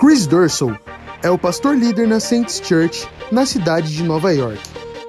Chris 0.00 0.26
Durso 0.26 0.76
é 1.22 1.30
o 1.30 1.38
pastor 1.38 1.76
líder 1.76 2.06
na 2.06 2.20
Saints 2.20 2.60
Church, 2.62 3.08
na 3.32 3.46
cidade 3.46 3.94
de 3.94 4.02
Nova 4.02 4.32
York. 4.32 4.60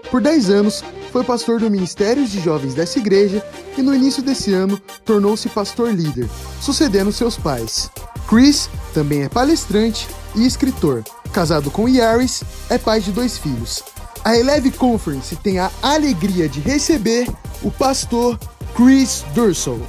Por 0.10 0.22
10 0.22 0.50
anos, 0.50 0.84
foi 1.12 1.24
pastor 1.24 1.60
do 1.60 1.72
Ministério 1.72 2.26
de 2.26 2.40
Jovens 2.40 2.74
dessa 2.74 3.00
igreja 3.00 3.46
e 3.78 3.82
no 3.82 3.94
início 3.94 4.24
desse 4.24 4.54
ano 4.54 4.80
tornou-se 5.04 5.50
pastor 5.50 5.92
líder, 5.94 6.30
sucedendo 6.62 7.12
seus 7.12 7.38
pais. 7.38 7.90
Chris 8.28 8.70
também 8.94 9.24
é 9.24 9.30
palestrante 9.30 10.08
e 10.36 10.46
escritor. 10.46 11.04
Casado 11.34 11.70
com 11.70 11.88
Yaris, 11.88 12.44
é 12.70 12.78
pai 12.78 13.00
de 13.02 13.12
dois 13.12 13.38
filhos. 13.38 13.84
A 14.24 14.38
Eleve 14.38 14.72
Conference 14.72 15.36
tem 15.36 15.60
a 15.60 15.70
alegria 15.82 16.50
de 16.50 16.60
receber 16.60 17.28
o 17.62 17.70
pastor 17.70 18.40
Chris 18.76 19.24
Durso. 19.34 19.80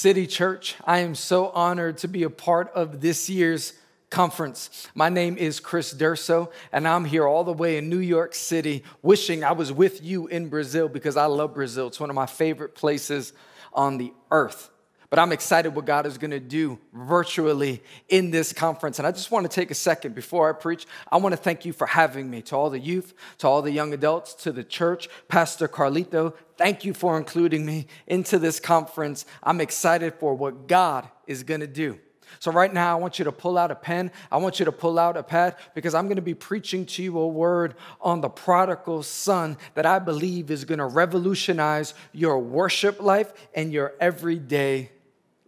City 0.00 0.26
Church, 0.26 0.76
I 0.86 1.00
am 1.00 1.14
so 1.14 1.50
honored 1.50 1.98
to 1.98 2.08
be 2.08 2.22
a 2.22 2.30
part 2.30 2.72
of 2.74 3.02
this 3.02 3.28
year's 3.28 3.74
conference. 4.08 4.88
My 4.94 5.10
name 5.10 5.36
is 5.36 5.60
Chris 5.60 5.92
Durso, 5.92 6.50
and 6.72 6.88
I'm 6.88 7.04
here 7.04 7.28
all 7.28 7.44
the 7.44 7.52
way 7.52 7.76
in 7.76 7.90
New 7.90 7.98
York 7.98 8.34
City, 8.34 8.82
wishing 9.02 9.44
I 9.44 9.52
was 9.52 9.70
with 9.70 10.02
you 10.02 10.26
in 10.26 10.48
Brazil 10.48 10.88
because 10.88 11.18
I 11.18 11.26
love 11.26 11.52
Brazil. 11.52 11.88
It's 11.88 12.00
one 12.00 12.08
of 12.08 12.16
my 12.16 12.24
favorite 12.24 12.74
places 12.74 13.34
on 13.74 13.98
the 13.98 14.14
earth. 14.30 14.69
But 15.10 15.18
I'm 15.18 15.32
excited 15.32 15.74
what 15.74 15.86
God 15.86 16.06
is 16.06 16.18
going 16.18 16.30
to 16.30 16.38
do 16.38 16.78
virtually 16.92 17.82
in 18.08 18.30
this 18.30 18.52
conference. 18.52 19.00
And 19.00 19.08
I 19.08 19.10
just 19.10 19.32
want 19.32 19.44
to 19.44 19.52
take 19.52 19.72
a 19.72 19.74
second 19.74 20.14
before 20.14 20.48
I 20.48 20.52
preach. 20.52 20.86
I 21.10 21.16
want 21.16 21.32
to 21.32 21.36
thank 21.36 21.64
you 21.64 21.72
for 21.72 21.88
having 21.88 22.30
me. 22.30 22.42
To 22.42 22.56
all 22.56 22.70
the 22.70 22.78
youth, 22.78 23.12
to 23.38 23.48
all 23.48 23.60
the 23.60 23.72
young 23.72 23.92
adults, 23.92 24.34
to 24.34 24.52
the 24.52 24.62
church, 24.62 25.08
Pastor 25.26 25.66
Carlito, 25.66 26.34
thank 26.56 26.84
you 26.84 26.94
for 26.94 27.18
including 27.18 27.66
me 27.66 27.88
into 28.06 28.38
this 28.38 28.60
conference. 28.60 29.26
I'm 29.42 29.60
excited 29.60 30.14
for 30.14 30.32
what 30.32 30.68
God 30.68 31.08
is 31.26 31.42
going 31.42 31.60
to 31.60 31.66
do. 31.66 31.98
So, 32.38 32.52
right 32.52 32.72
now, 32.72 32.96
I 32.96 33.00
want 33.00 33.18
you 33.18 33.24
to 33.24 33.32
pull 33.32 33.58
out 33.58 33.72
a 33.72 33.74
pen. 33.74 34.12
I 34.30 34.36
want 34.36 34.60
you 34.60 34.64
to 34.64 34.70
pull 34.70 35.00
out 35.00 35.16
a 35.16 35.22
pad 35.24 35.56
because 35.74 35.94
I'm 35.94 36.04
going 36.04 36.14
to 36.14 36.22
be 36.22 36.34
preaching 36.34 36.86
to 36.86 37.02
you 37.02 37.18
a 37.18 37.26
word 37.26 37.74
on 38.00 38.20
the 38.20 38.28
prodigal 38.28 39.02
son 39.02 39.56
that 39.74 39.84
I 39.84 39.98
believe 39.98 40.52
is 40.52 40.64
going 40.64 40.78
to 40.78 40.86
revolutionize 40.86 41.94
your 42.12 42.38
worship 42.38 43.02
life 43.02 43.32
and 43.52 43.72
your 43.72 43.94
everyday 43.98 44.90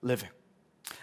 living. 0.02 0.28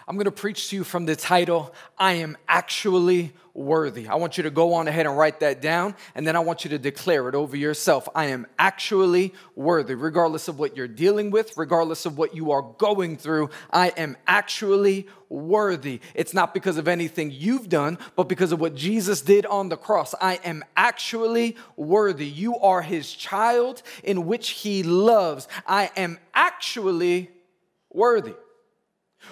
I'm 0.06 0.16
going 0.16 0.24
to 0.24 0.32
preach 0.32 0.70
to 0.70 0.76
you 0.76 0.84
from 0.84 1.06
the 1.06 1.16
title, 1.16 1.72
I 1.96 2.14
Am 2.14 2.36
Actually 2.48 3.32
Worthy. 3.54 4.08
I 4.08 4.16
want 4.16 4.36
you 4.36 4.42
to 4.42 4.50
go 4.50 4.74
on 4.74 4.88
ahead 4.88 5.06
and 5.06 5.16
write 5.16 5.40
that 5.40 5.62
down, 5.62 5.94
and 6.14 6.26
then 6.26 6.36
I 6.36 6.40
want 6.40 6.64
you 6.64 6.70
to 6.70 6.78
declare 6.78 7.28
it 7.28 7.34
over 7.34 7.56
yourself. 7.56 8.08
I 8.14 8.26
am 8.26 8.46
actually 8.58 9.34
worthy, 9.54 9.94
regardless 9.94 10.48
of 10.48 10.58
what 10.58 10.76
you're 10.76 10.88
dealing 10.88 11.30
with, 11.30 11.56
regardless 11.56 12.06
of 12.06 12.18
what 12.18 12.34
you 12.34 12.50
are 12.50 12.62
going 12.78 13.16
through. 13.16 13.50
I 13.72 13.88
am 13.90 14.16
actually 14.26 15.06
worthy. 15.28 16.00
It's 16.14 16.34
not 16.34 16.54
because 16.54 16.76
of 16.76 16.88
anything 16.88 17.30
you've 17.32 17.68
done, 17.68 17.98
but 18.16 18.28
because 18.28 18.52
of 18.52 18.60
what 18.60 18.74
Jesus 18.74 19.20
did 19.20 19.46
on 19.46 19.68
the 19.68 19.76
cross. 19.76 20.14
I 20.20 20.40
am 20.44 20.64
actually 20.76 21.56
worthy. 21.76 22.26
You 22.26 22.58
are 22.58 22.82
his 22.82 23.12
child 23.12 23.82
in 24.02 24.26
which 24.26 24.50
he 24.50 24.82
loves. 24.82 25.46
I 25.66 25.90
am 25.96 26.18
actually 26.34 27.30
worthy. 27.92 28.34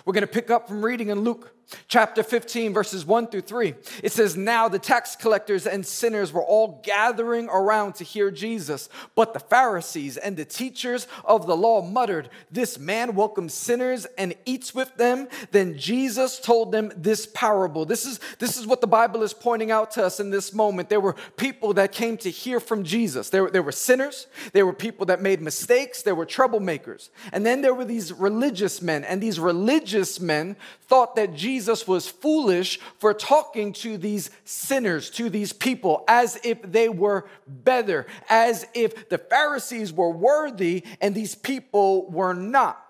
We're 0.04 0.12
going 0.12 0.26
to 0.26 0.32
pick 0.32 0.50
up 0.50 0.68
from 0.68 0.84
reading 0.84 1.08
in 1.08 1.20
Luke 1.20 1.54
chapter 1.88 2.22
15, 2.22 2.72
verses 2.72 3.04
1 3.04 3.28
through 3.28 3.42
3. 3.42 3.74
It 4.02 4.12
says, 4.12 4.36
Now 4.36 4.68
the 4.68 4.78
tax 4.78 5.16
collectors 5.16 5.66
and 5.66 5.84
sinners 5.84 6.32
were 6.32 6.42
all 6.42 6.80
gathering 6.82 7.48
around 7.48 7.94
to 7.96 8.04
hear 8.04 8.30
Jesus. 8.30 8.88
But 9.14 9.34
the 9.34 9.40
Pharisees 9.40 10.16
and 10.16 10.36
the 10.36 10.44
teachers 10.44 11.06
of 11.24 11.46
the 11.46 11.56
law 11.56 11.82
muttered, 11.82 12.30
This 12.50 12.78
man 12.78 13.14
welcomes 13.14 13.54
sinners 13.54 14.06
and 14.16 14.34
eats 14.46 14.74
with 14.74 14.94
them. 14.96 15.28
Then 15.50 15.76
Jesus 15.76 16.38
told 16.38 16.72
them 16.72 16.92
this 16.96 17.26
parable. 17.26 17.84
This 17.84 18.06
is, 18.06 18.20
this 18.38 18.56
is 18.56 18.66
what 18.66 18.80
the 18.80 18.86
Bible 18.86 19.22
is 19.22 19.34
pointing 19.34 19.70
out 19.70 19.90
to 19.92 20.04
us 20.04 20.20
in 20.20 20.30
this 20.30 20.54
moment. 20.54 20.88
There 20.88 21.00
were 21.00 21.16
people 21.36 21.74
that 21.74 21.92
came 21.92 22.16
to 22.18 22.30
hear 22.30 22.60
from 22.60 22.84
Jesus. 22.84 23.30
There, 23.30 23.50
there 23.50 23.62
were 23.62 23.72
sinners, 23.72 24.26
there 24.52 24.66
were 24.66 24.72
people 24.72 25.06
that 25.06 25.20
made 25.20 25.40
mistakes, 25.40 26.02
there 26.02 26.14
were 26.14 26.26
troublemakers. 26.26 27.10
And 27.32 27.44
then 27.44 27.62
there 27.62 27.74
were 27.74 27.84
these 27.84 28.12
religious 28.12 28.80
men, 28.80 29.04
and 29.04 29.22
these 29.22 29.38
religious 29.38 30.20
men 30.20 30.56
thought 30.86 31.16
that 31.16 31.34
Jesus 31.34 31.57
was 31.66 32.08
foolish 32.08 32.78
for 32.98 33.12
talking 33.12 33.72
to 33.74 33.96
these 33.96 34.30
sinners, 34.44 35.10
to 35.10 35.28
these 35.28 35.52
people, 35.52 36.04
as 36.06 36.38
if 36.44 36.60
they 36.62 36.88
were 36.88 37.26
better, 37.46 38.06
as 38.28 38.66
if 38.74 39.08
the 39.08 39.18
Pharisees 39.18 39.92
were 39.92 40.10
worthy 40.10 40.84
and 41.00 41.14
these 41.14 41.34
people 41.34 42.10
were 42.10 42.34
not. 42.34 42.84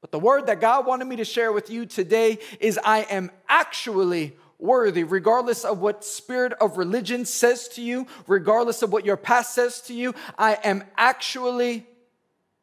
But 0.00 0.10
the 0.10 0.18
word 0.18 0.46
that 0.46 0.60
God 0.60 0.84
wanted 0.86 1.06
me 1.06 1.16
to 1.16 1.24
share 1.24 1.52
with 1.52 1.70
you 1.70 1.86
today 1.86 2.38
is 2.58 2.78
I 2.84 3.00
am 3.02 3.30
actually 3.48 4.36
worthy, 4.58 5.04
regardless 5.04 5.64
of 5.64 5.80
what 5.80 6.04
spirit 6.04 6.52
of 6.60 6.76
religion 6.76 7.24
says 7.24 7.68
to 7.68 7.82
you, 7.82 8.06
regardless 8.26 8.82
of 8.82 8.92
what 8.92 9.04
your 9.04 9.16
past 9.16 9.54
says 9.54 9.80
to 9.82 9.94
you, 9.94 10.14
I 10.38 10.58
am 10.64 10.84
actually 10.96 11.86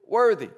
worthy. 0.08 0.50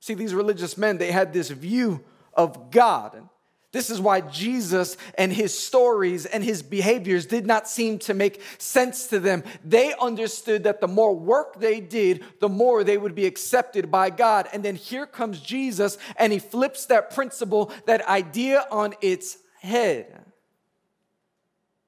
See, 0.00 0.14
these 0.14 0.34
religious 0.34 0.76
men, 0.76 0.98
they 0.98 1.12
had 1.12 1.32
this 1.32 1.48
view 1.48 2.04
of 2.36 2.70
God. 2.70 3.28
This 3.74 3.90
is 3.90 4.00
why 4.00 4.20
Jesus 4.20 4.96
and 5.18 5.32
his 5.32 5.58
stories 5.58 6.26
and 6.26 6.44
his 6.44 6.62
behaviors 6.62 7.26
did 7.26 7.44
not 7.44 7.68
seem 7.68 7.98
to 7.98 8.14
make 8.14 8.40
sense 8.58 9.08
to 9.08 9.18
them. 9.18 9.42
They 9.64 9.92
understood 10.00 10.62
that 10.62 10.80
the 10.80 10.86
more 10.86 11.12
work 11.12 11.58
they 11.58 11.80
did, 11.80 12.22
the 12.38 12.48
more 12.48 12.84
they 12.84 12.96
would 12.96 13.16
be 13.16 13.26
accepted 13.26 13.90
by 13.90 14.10
God. 14.10 14.48
And 14.52 14.62
then 14.62 14.76
here 14.76 15.06
comes 15.06 15.40
Jesus 15.40 15.98
and 16.16 16.32
he 16.32 16.38
flips 16.38 16.86
that 16.86 17.12
principle, 17.12 17.72
that 17.86 18.06
idea 18.06 18.64
on 18.70 18.94
its 19.00 19.38
head. 19.60 20.22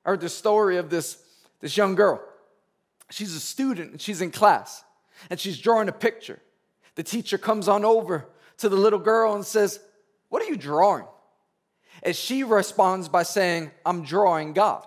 I 0.05 0.11
heard 0.11 0.21
the 0.23 0.28
story 0.28 0.78
of 0.78 0.91
this, 0.91 1.19
this 1.61 1.77
young 1.77 1.95
girl. 1.95 2.21
She's 3.11 3.33
a 3.33 3.39
student 3.39 3.93
and 3.93 4.01
she's 4.01 4.23
in 4.23 4.33
class 4.33 4.83
and 5.31 5.39
she's 5.39 5.61
drawing 5.61 5.89
a 5.89 5.93
picture. 5.93 6.41
The 6.97 7.05
teacher 7.05 7.39
comes 7.39 7.69
on 7.69 7.84
over 7.84 8.27
to 8.59 8.69
the 8.69 8.75
little 8.75 8.99
girl 8.99 9.37
and 9.37 9.45
says, 9.45 9.78
what 10.29 10.43
are 10.43 10.47
you 10.47 10.57
drawing? 10.57 11.07
And 12.03 12.15
she 12.15 12.43
responds 12.45 13.09
by 13.09 13.23
saying, 13.23 13.71
I'm 13.85 14.05
drawing 14.05 14.53
God. 14.53 14.87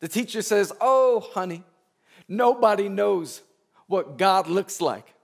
The 0.00 0.08
teacher 0.08 0.42
says, 0.42 0.72
Oh, 0.80 1.20
honey, 1.20 1.64
nobody 2.28 2.88
knows 2.88 3.42
what 3.86 4.18
God 4.18 4.48
looks 4.48 4.80
like. 4.80 5.14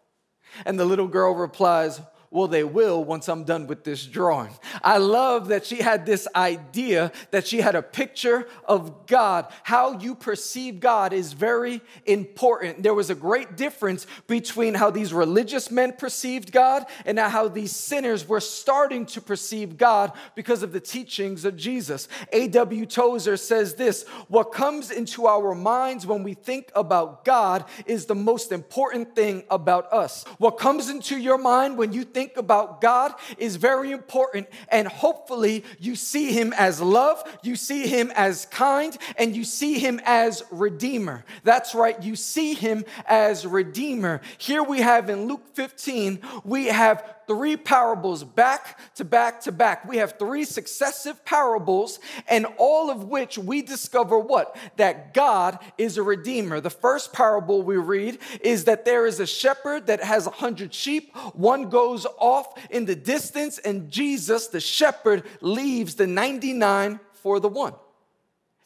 And 0.65 0.79
the 0.79 0.85
little 0.85 1.09
girl 1.09 1.35
replies, 1.35 2.01
well, 2.35 2.49
they 2.49 2.65
will 2.65 3.05
once 3.05 3.29
I'm 3.29 3.45
done 3.45 3.69
with 3.69 3.85
this 3.85 4.05
drawing. 4.05 4.51
I 4.83 4.99
love 4.99 5.49
that 5.49 5.65
she 5.65 5.77
had 5.77 6.05
this 6.05 6.27
idea 6.35 7.13
that 7.31 7.47
she 7.47 7.61
had 7.61 7.77
a 7.77 7.83
picture 7.83 8.49
of 8.65 9.07
God. 9.07 9.47
How 9.63 10.01
you 10.01 10.17
perceive 10.17 10.81
God 10.81 11.13
is 11.13 11.33
very 11.33 11.81
important. 12.07 12.83
There 12.83 12.93
was 12.93 13.09
a 13.09 13.15
great 13.15 13.57
difference 13.57 14.09
between 14.27 14.75
how 14.75 14.91
these 14.91 15.15
religious 15.15 15.71
men 15.71 15.93
perceived 15.93 16.51
God 16.51 16.87
and 17.07 17.21
how 17.21 17.47
these 17.47 17.71
sinners 17.71 18.27
were 18.27 18.41
starting 18.41 19.07
to 19.07 19.21
perceive 19.21 19.79
God 19.79 20.11
because 20.35 20.65
of 20.65 20.73
the 20.73 20.81
teachings 20.81 21.45
of 21.45 21.57
Jesus. 21.57 22.09
A.W. 22.33 22.85
Tozer 22.87 23.37
says 23.37 23.77
this 23.77 24.09
What 24.27 24.51
comes 24.51 24.91
into 24.91 25.29
our 25.29 25.55
minds 25.55 26.05
when 26.05 26.25
we 26.25 26.35
think 26.35 26.73
about 26.75 27.25
God 27.25 27.65
is 27.87 28.07
the 28.07 28.17
most 28.17 28.51
important 28.51 29.15
thing 29.15 29.45
about 29.53 29.93
us. 29.93 30.25
What 30.39 30.59
comes 30.59 30.91
into 30.91 31.17
your 31.17 31.39
mind 31.39 31.79
when 31.79 31.93
you 31.93 32.03
think 32.03 32.24
think 32.25 32.39
about 32.39 32.81
God 32.81 33.13
is 33.37 33.57
very 33.57 33.93
important. 33.93 34.49
And 34.71 34.89
hopefully, 34.89 35.63
you 35.79 35.95
see 35.95 36.33
Him 36.33 36.55
as 36.57 36.81
love, 36.81 37.23
you 37.43 37.55
see 37.55 37.87
Him 37.87 38.11
as 38.15 38.47
kind, 38.47 38.97
and 39.19 39.37
you 39.37 39.45
see 39.45 39.79
Him 39.79 40.01
as 40.07 40.43
Redeemer. 40.51 41.25
That's 41.43 41.75
right, 41.75 42.03
you 42.03 42.17
see 42.17 42.55
Him 42.55 42.85
as 43.07 43.47
Redeemer. 43.47 44.23
Here 44.39 44.63
we 44.63 44.81
have 44.81 45.11
in 45.11 45.27
Luke 45.27 45.47
15, 45.55 46.21
we 46.45 46.67
have 46.67 47.15
three 47.27 47.57
parables 47.57 48.25
back 48.25 48.79
to 48.97 49.05
back 49.05 49.41
to 49.43 49.53
back. 49.53 49.89
We 49.89 49.99
have 49.99 50.19
three 50.19 50.45
successive 50.45 51.25
parables, 51.25 51.99
and 52.29 52.47
all 52.59 52.91
of 52.91 53.05
which 53.05 53.39
we 53.39 53.63
discover 53.63 54.19
what? 54.19 54.57
That 54.77 55.15
God 55.15 55.59
is 55.79 55.97
a 55.97 56.03
redeemer. 56.03 56.61
The 56.61 56.71
first 56.71 57.13
parable 57.13 57.63
we 57.63 57.77
read 57.77 58.19
is 58.41 58.65
that 58.65 58.85
there 58.85 59.07
is 59.07 59.21
a 59.21 59.27
shepherd 59.27 59.87
that 59.87 60.03
has 60.03 60.27
a 60.27 60.31
hundred 60.31 60.75
sheep. 60.75 61.15
One 61.35 61.69
goes 61.69 62.04
off 62.19 62.55
in 62.71 62.85
the 62.85 62.97
distance, 62.97 63.59
and 63.59 63.91
Jesus, 63.91 64.49
the 64.49 64.61
shepherd, 64.61 65.25
leaves 65.41 65.95
the 65.95 66.07
99 66.07 67.01
for 67.13 67.41
the 67.41 67.49
one. 67.49 67.75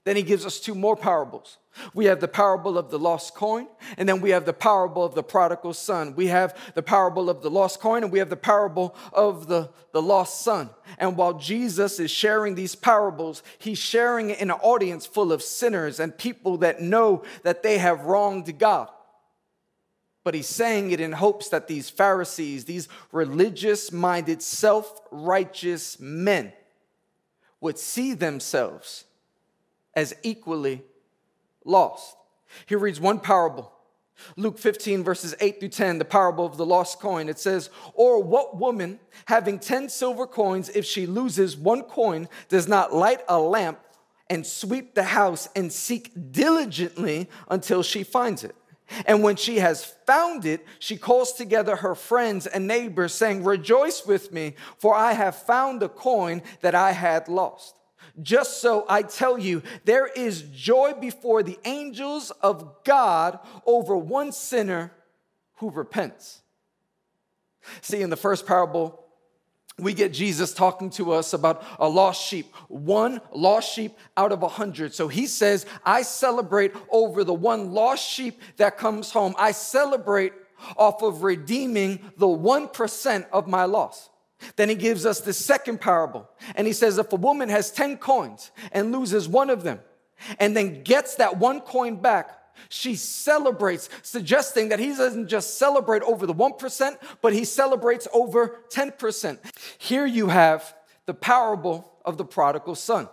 Then 0.05 0.17
he 0.17 0.23
gives 0.23 0.46
us 0.46 0.58
two 0.58 0.75
more 0.75 0.96
parables. 0.96 1.58
We 1.93 2.06
have 2.06 2.20
the 2.20 2.29
parable 2.29 2.79
of 2.79 2.90
the 2.90 2.99
lost 2.99 3.35
coin, 3.35 3.69
and 3.96 4.08
then 4.08 4.20
we 4.20 4.31
have 4.31 4.46
the 4.46 4.52
parable 4.52 5.05
of 5.05 5.14
the 5.14 5.23
prodigal 5.23 5.75
son. 5.75 6.14
We 6.17 6.29
have 6.29 6.56
the 6.75 6.82
parable 6.82 7.29
of 7.29 7.43
the 7.43 7.50
lost 7.50 7.81
coin, 7.81 8.02
and 8.02 8.11
we 8.11 8.19
have 8.19 8.31
the 8.31 8.37
parable 8.37 8.96
of 9.12 9.49
the, 9.49 9.70
the 9.93 10.00
lost 10.00 10.41
son. 10.43 10.70
And 10.96 11.17
while 11.17 11.34
Jesus 11.34 12.00
is 12.00 12.11
sharing 12.11 12.55
these 12.55 12.75
parables, 12.75 13.43
he's 13.58 13.79
sharing 13.79 14.31
it 14.31 14.41
in 14.41 14.50
an 14.50 14.56
audience 14.62 15.05
full 15.05 15.31
of 15.31 15.43
sinners 15.43 16.00
and 16.00 16.17
people 16.17 16.56
that 16.56 16.81
know 16.81 17.23
that 17.43 17.62
they 17.62 17.79
have 17.79 18.06
wronged 18.06 18.58
God. 18.58 18.88
But 20.29 20.35
he's 20.35 20.47
saying 20.47 20.91
it 20.91 21.01
in 21.01 21.13
hopes 21.13 21.49
that 21.49 21.69
these 21.69 21.89
Pharisees, 21.89 22.67
these 22.67 22.87
religious 23.13 23.91
minded, 23.91 24.43
self 24.43 25.01
righteous 25.11 25.99
men, 25.99 26.53
would 27.63 27.79
see 27.79 28.13
themselves 28.13 29.07
as 29.95 30.15
equally 30.23 30.83
lost. 31.65 32.15
He 32.67 32.75
reads 32.75 33.01
one 33.01 33.21
parable. 33.21 33.73
Luke 34.37 34.59
15, 34.59 35.03
verses 35.03 35.35
8 35.41 35.61
through 35.61 35.71
10, 35.71 35.97
the 35.97 36.05
parable 36.05 36.45
of 36.45 36.59
the 36.59 36.67
lost 36.67 37.01
coin. 37.01 37.31
It 37.31 37.39
says, 37.39 37.71
Or 37.95 38.23
what 38.23 38.59
woman, 38.59 39.01
having 39.25 39.59
10 39.59 39.89
silver 39.89 40.27
coins, 40.27 40.69
if 40.69 40.85
she 40.85 41.07
loses 41.07 41.57
one 41.57 41.85
coin, 41.85 42.29
does 42.51 42.69
not 42.69 42.95
light 42.95 43.23
a 43.31 43.41
lamp 43.41 43.81
and 44.29 44.47
sweep 44.47 44.95
the 44.95 45.05
house 45.05 45.49
and 45.57 45.73
seek 45.73 46.13
diligently 46.33 47.31
until 47.49 47.83
she 47.83 48.05
finds 48.05 48.45
it? 48.45 48.55
And 49.06 49.23
when 49.23 49.37
she 49.37 49.58
has 49.58 49.85
found 50.06 50.44
it, 50.44 50.64
she 50.79 50.96
calls 50.96 51.32
together 51.32 51.76
her 51.76 51.94
friends 51.94 52.46
and 52.46 52.67
neighbors, 52.67 53.14
saying, 53.14 53.44
Rejoice 53.44 54.06
with 54.06 54.32
me, 54.32 54.55
for 54.79 54.94
I 54.94 55.12
have 55.12 55.37
found 55.37 55.81
the 55.81 55.88
coin 55.88 56.43
that 56.61 56.75
I 56.75 56.93
had 56.93 57.29
lost. 57.29 57.75
Just 58.23 58.61
so 58.61 58.85
I 58.88 59.02
tell 59.02 59.38
you, 59.38 59.62
there 59.85 60.06
is 60.06 60.43
joy 60.43 60.94
before 60.94 61.43
the 61.43 61.58
angels 61.64 62.31
of 62.43 62.82
God 62.85 63.38
over 63.67 63.96
one 63.96 64.32
sinner 64.32 64.93
who 65.56 65.70
repents. 65.70 66.41
See, 67.81 68.00
in 68.00 68.11
the 68.11 68.17
first 68.17 68.46
parable, 68.46 69.07
we 69.79 69.95
get 69.95 70.13
Jesus 70.13 70.53
talking 70.53 70.91
to 70.91 71.13
us 71.13 71.33
about 71.33 71.65
a 71.79 71.89
lost 71.89 72.27
sheep, 72.27 72.55
one 72.69 73.21
lost 73.33 73.73
sheep 73.73 73.97
out 74.17 74.33
of 74.33 74.43
a 74.43 74.49
hundred. 74.49 74.95
So 74.95 75.09
he 75.09 75.27
says, 75.27 75.67
I 75.85 76.03
celebrate 76.03 76.73
over 76.91 77.25
the 77.25 77.35
one 77.35 77.73
lost 77.73 78.09
sheep 78.09 78.41
that 78.57 78.77
comes 78.77 79.11
home. 79.11 79.35
I 79.39 79.53
celebrate 79.53 80.33
off 80.77 81.03
of 81.03 81.23
redeeming 81.23 82.01
the 82.17 82.27
1% 82.27 83.27
of 83.33 83.47
my 83.47 83.65
loss. 83.65 84.11
Then 84.57 84.69
he 84.69 84.75
gives 84.75 85.07
us 85.07 85.21
the 85.21 85.33
second 85.33 85.81
parable. 85.81 86.29
And 86.55 86.67
he 86.67 86.73
says, 86.73 86.99
if 86.99 87.13
a 87.13 87.17
woman 87.17 87.49
has 87.49 87.71
10 87.71 87.99
coins 87.99 88.51
and 88.73 88.93
loses 88.93 89.29
one 89.29 89.51
of 89.51 89.63
them, 89.63 89.81
and 90.41 90.57
then 90.57 90.83
gets 90.83 91.17
that 91.17 91.39
one 91.39 91.61
coin 91.61 91.97
back, 91.97 92.38
she 92.69 92.94
celebrates, 92.94 93.88
suggesting 94.02 94.69
that 94.70 94.78
he 94.78 94.88
doesn't 94.88 95.28
just 95.28 95.58
celebrate 95.58 96.02
over 96.02 96.26
the 96.26 96.34
1%, 96.34 96.96
but 97.20 97.32
he 97.32 97.44
celebrates 97.44 98.08
over 98.12 98.60
10%. 98.70 99.38
Here 99.78 100.06
you 100.06 100.28
have 100.28 100.75
the 101.06 101.14
parable 101.14 101.90
of 102.05 102.16
the 102.16 102.25
prodigal 102.25 102.75
son. 102.75 103.08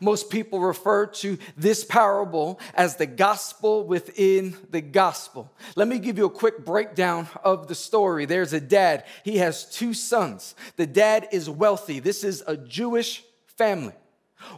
Most 0.00 0.30
people 0.30 0.60
refer 0.60 1.06
to 1.06 1.38
this 1.56 1.84
parable 1.84 2.60
as 2.74 2.96
the 2.96 3.06
gospel 3.06 3.86
within 3.86 4.56
the 4.70 4.82
gospel. 4.82 5.50
Let 5.74 5.88
me 5.88 5.98
give 5.98 6.18
you 6.18 6.26
a 6.26 6.30
quick 6.30 6.64
breakdown 6.64 7.28
of 7.42 7.66
the 7.66 7.74
story. 7.74 8.26
There's 8.26 8.52
a 8.52 8.60
dad, 8.60 9.04
he 9.24 9.38
has 9.38 9.64
two 9.64 9.94
sons. 9.94 10.54
The 10.76 10.86
dad 10.86 11.28
is 11.32 11.48
wealthy. 11.48 11.98
This 11.98 12.24
is 12.24 12.44
a 12.46 12.56
Jewish 12.56 13.24
family. 13.46 13.94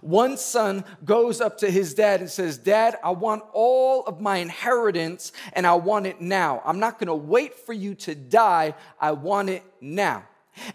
One 0.01 0.37
son 0.37 0.85
goes 1.05 1.41
up 1.41 1.59
to 1.59 1.71
his 1.71 1.95
dad 1.95 2.21
and 2.21 2.31
says, 2.31 2.59
Dad, 2.59 2.99
I 3.03 3.11
want 3.11 3.43
all 3.53 4.05
of 4.05 4.21
my 4.21 4.39
inheritance 4.39 5.33
and 5.53 5.67
I 5.67 5.75
want 5.75 6.07
it 6.07 6.21
now. 6.21 6.63
I'm 6.65 6.79
not 6.79 6.99
gonna 6.99 7.17
wait 7.17 7.55
for 7.55 7.73
you 7.73 7.95
to 7.97 8.15
die, 8.15 8.75
I 9.01 9.13
want 9.13 9.51
it 9.51 9.63
now. 9.81 10.25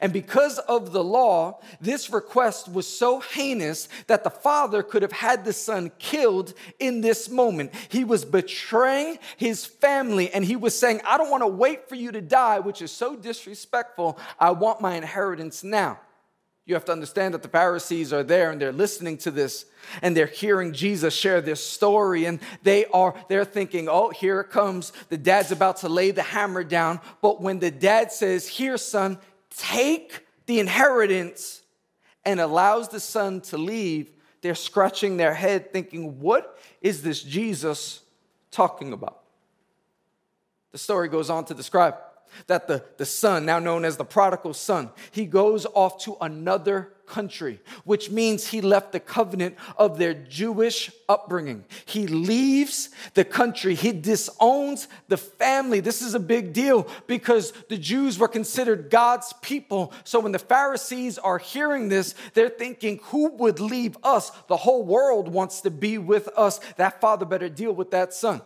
And 0.02 0.12
because 0.12 0.58
of 0.60 0.92
the 0.92 1.04
law, 1.04 1.60
this 1.80 2.10
request 2.10 2.68
was 2.68 2.88
so 2.88 3.20
heinous 3.20 3.90
that 4.08 4.24
the 4.24 4.30
father 4.30 4.82
could 4.82 5.04
have 5.04 5.12
had 5.12 5.46
the 5.46 5.54
son 5.54 5.92
killed 6.00 6.54
in 6.80 7.02
this 7.02 7.30
moment. 7.30 7.74
He 7.90 8.04
was 8.04 8.26
betraying 8.26 9.20
his 9.38 9.66
family 9.66 10.32
and 10.32 10.44
he 10.44 10.56
was 10.56 10.78
saying, 10.78 11.02
I 11.06 11.18
don't 11.18 11.30
want 11.30 11.44
to 11.44 11.48
wait 11.48 11.88
for 11.88 11.96
you 11.96 12.12
to 12.12 12.22
die, 12.22 12.60
which 12.60 12.82
is 12.82 12.92
so 12.92 13.16
disrespectful. 13.16 14.18
I 14.40 14.52
want 14.52 14.82
my 14.82 14.96
inheritance 14.96 15.64
now. 15.64 16.00
You 16.68 16.76
have 16.76 16.84
to 16.86 16.92
understand 16.92 17.34
that 17.34 17.42
the 17.42 17.48
Pharisees 17.48 18.12
are 18.12 18.24
there 18.24 18.52
and 18.52 18.62
they're 18.62 18.74
listening 18.74 19.18
to 19.20 19.32
this 19.32 19.66
and 20.02 20.16
they're 20.16 20.26
hearing 20.26 20.74
Jesus 20.74 21.14
share 21.14 21.40
this 21.40 21.66
story 21.66 22.26
and 22.26 22.42
they 22.62 22.86
are 22.88 23.16
they're 23.30 23.46
thinking, 23.46 23.88
"Oh, 23.88 24.10
here 24.10 24.42
it 24.42 24.50
comes. 24.50 24.92
The 25.08 25.18
dad's 25.18 25.54
about 25.54 25.78
to 25.78 25.90
lay 25.90 26.12
the 26.12 26.24
hammer 26.24 26.66
down." 26.66 27.00
But 27.22 27.42
when 27.42 27.60
the 27.60 27.72
dad 27.72 28.12
says, 28.12 28.50
"Here, 28.50 28.78
son, 28.78 29.18
take 29.50 30.28
the 30.46 30.60
inheritance," 30.60 31.62
and 32.26 32.42
allows 32.42 32.90
the 32.90 33.00
son 33.00 33.40
to 33.42 33.58
leave, 33.58 34.12
they're 34.42 34.54
scratching 34.54 35.16
their 35.16 35.36
head 35.36 35.72
thinking, 35.72 36.20
"What 36.20 36.60
is 36.82 37.02
this 37.02 37.24
Jesus 37.24 38.02
talking 38.52 38.92
about?" 38.92 39.24
The 40.74 40.78
story 40.78 41.08
goes 41.08 41.30
on 41.30 41.46
to 41.46 41.54
describe 41.54 41.96
that 42.46 42.68
the, 42.68 42.84
the 42.98 43.06
son, 43.06 43.46
now 43.46 43.60
known 43.60 43.84
as 43.84 43.98
the 43.98 44.06
prodigal 44.06 44.54
son, 44.54 44.92
he 45.12 45.26
goes 45.26 45.66
off 45.74 46.04
to 46.04 46.16
another 46.22 46.94
country, 47.08 47.60
which 47.86 48.12
means 48.12 48.48
he 48.48 48.62
left 48.62 48.92
the 48.92 49.00
covenant 49.00 49.56
of 49.78 49.98
their 49.98 50.14
Jewish 50.14 50.92
upbringing. 51.10 51.66
He 51.86 52.06
leaves 52.06 52.90
the 53.16 53.26
country, 53.26 53.74
he 53.74 53.94
disowns 53.94 54.88
the 55.08 55.18
family. 55.18 55.80
This 55.80 56.02
is 56.02 56.14
a 56.14 56.20
big 56.20 56.54
deal 56.54 56.88
because 57.08 57.54
the 57.70 57.78
Jews 57.78 58.20
were 58.20 58.28
considered 58.28 58.90
God's 58.90 59.34
people. 59.42 59.94
So 60.04 60.20
when 60.20 60.34
the 60.34 60.40
Pharisees 60.40 61.18
are 61.18 61.40
hearing 61.40 61.90
this, 61.90 62.14
they're 62.34 62.50
thinking, 62.50 63.00
who 63.04 63.30
would 63.32 63.60
leave 63.60 63.98
us? 64.04 64.32
The 64.48 64.58
whole 64.58 64.86
world 64.86 65.30
wants 65.30 65.62
to 65.62 65.72
be 65.72 65.98
with 65.98 66.30
us. 66.36 66.60
That 66.76 67.02
father 67.02 67.26
better 67.26 67.50
deal 67.50 67.72
with 67.72 67.92
that 67.92 68.14
son. 68.14 68.42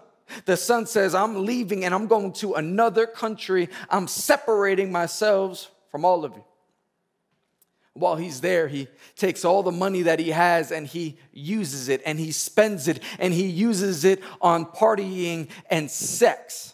The 0.46 0.58
son 0.58 0.86
says, 0.86 1.14
I'm 1.16 1.46
leaving 1.46 1.86
and 1.86 1.94
I'm 1.94 2.08
going 2.08 2.34
to 2.34 2.54
another 2.54 3.06
country. 3.06 3.70
I'm 3.90 4.08
separating 4.08 4.92
myself 4.92 5.72
from 5.90 6.06
all 6.06 6.26
of 6.26 6.34
you. 6.34 6.44
While 7.94 8.16
he's 8.16 8.40
there, 8.40 8.68
he 8.68 8.88
takes 9.18 9.44
all 9.44 9.64
the 9.64 9.72
money 9.72 10.04
that 10.04 10.20
he 10.20 10.30
has 10.30 10.72
and 10.72 10.88
he 10.88 11.18
uses 11.34 11.90
it 11.90 12.02
and 12.06 12.18
he 12.18 12.32
spends 12.32 12.88
it 12.88 13.02
and 13.20 13.34
he 13.34 13.48
uses 13.48 14.06
it 14.06 14.24
on 14.42 14.66
partying 14.66 15.50
and 15.70 15.92
sex. 15.92 16.74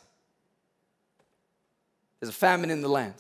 There's 2.20 2.30
a 2.30 2.34
famine 2.34 2.70
in 2.70 2.82
the 2.82 2.88
land. 2.88 3.16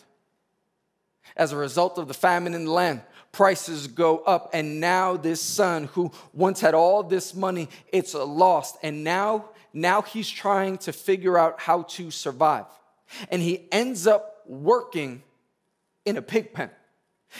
As 1.35 1.51
a 1.51 1.57
result 1.57 1.97
of 1.97 2.07
the 2.07 2.13
famine 2.13 2.53
in 2.53 2.65
the 2.65 2.71
land, 2.71 3.01
prices 3.31 3.87
go 3.87 4.19
up. 4.19 4.49
And 4.53 4.79
now, 4.79 5.17
this 5.17 5.41
son 5.41 5.85
who 5.85 6.11
once 6.33 6.59
had 6.59 6.73
all 6.73 7.03
this 7.03 7.35
money, 7.35 7.69
it's 7.91 8.13
lost. 8.13 8.77
And 8.81 9.03
now 9.03 9.49
now 9.77 10.01
he's 10.01 10.29
trying 10.29 10.77
to 10.79 10.91
figure 10.91 11.37
out 11.37 11.59
how 11.59 11.83
to 11.83 12.09
survive. 12.09 12.65
And 13.29 13.41
he 13.41 13.67
ends 13.71 14.07
up 14.07 14.41
working 14.47 15.23
in 16.03 16.17
a 16.17 16.21
pig 16.21 16.53
pen. 16.53 16.71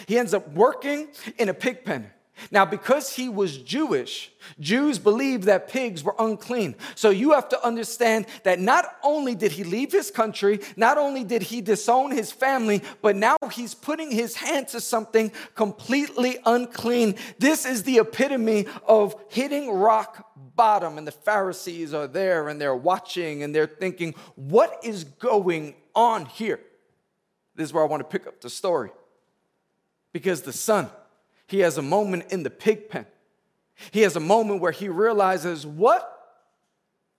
He 0.06 0.18
ends 0.18 0.34
up 0.34 0.54
working 0.54 1.07
in 1.38 1.50
a 1.50 1.54
pig 1.54 1.84
pen. 1.84 2.12
Now, 2.51 2.66
because 2.66 3.13
he 3.16 3.30
was 3.30 3.58
Jewish, 3.58 4.32
Jews 4.60 5.00
believed 5.00 5.44
that 5.44 5.67
pigs 5.67 6.03
were 6.03 6.15
unclean. 6.20 6.75
So 6.96 7.10
you 7.10 7.32
have 7.32 7.50
to 7.50 7.65
understand 7.65 8.27
that 8.44 8.60
not 8.60 8.86
only 9.03 9.36
did 9.36 9.51
he 9.51 9.63
leave 9.63 9.91
his 9.91 10.12
country, 10.12 10.60
not 10.75 10.98
only 10.98 11.24
did 11.24 11.41
he 11.41 11.62
disown 11.62 12.12
his 12.12 12.32
family, 12.32 12.82
but 13.01 13.15
now 13.15 13.38
he's 13.51 13.74
putting 13.74 14.12
his 14.12 14.36
hand 14.36 14.67
to 14.70 14.82
something 14.82 15.32
completely 15.56 16.38
unclean. 16.46 17.15
This 17.39 17.65
is 17.65 17.84
the 17.84 17.98
epitome 17.98 18.67
of 18.88 19.15
hitting 19.29 19.72
rock 19.72 20.27
bottom. 20.56 20.98
And 20.98 21.08
the 21.08 21.12
Pharisees 21.12 21.94
are 21.94 22.08
there 22.08 22.50
and 22.50 22.60
they're 22.60 22.75
watching 22.75 23.44
and 23.44 23.53
they're 23.53 23.67
thinking, 23.67 24.15
what 24.36 24.79
is 24.84 25.03
going 25.03 25.75
on 25.96 26.25
here? 26.25 26.60
This 27.56 27.70
is 27.70 27.74
where 27.74 27.84
I 27.84 27.88
want 27.88 28.01
to 28.01 28.20
pick 28.20 28.27
up 28.27 28.41
the 28.41 28.50
story. 28.50 28.91
Because 30.13 30.44
the 30.44 30.53
son, 30.53 30.89
he 31.48 31.60
has 31.60 31.77
a 31.77 31.82
moment 31.82 32.32
in 32.32 32.44
the 32.44 32.50
pig 32.50 32.89
pen. 32.89 33.06
He 33.92 34.01
has 34.01 34.16
a 34.16 34.20
moment 34.20 34.62
where 34.62 34.72
he 34.72 34.89
realizes, 34.89 35.66
What 35.66 36.12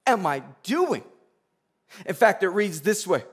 am 0.07 0.27
I 0.27 0.43
doing? 0.63 1.05
In 2.05 2.15
fact, 2.15 2.43
it 2.43 2.49
reads 2.49 2.83
this 2.83 3.07
way 3.07 3.25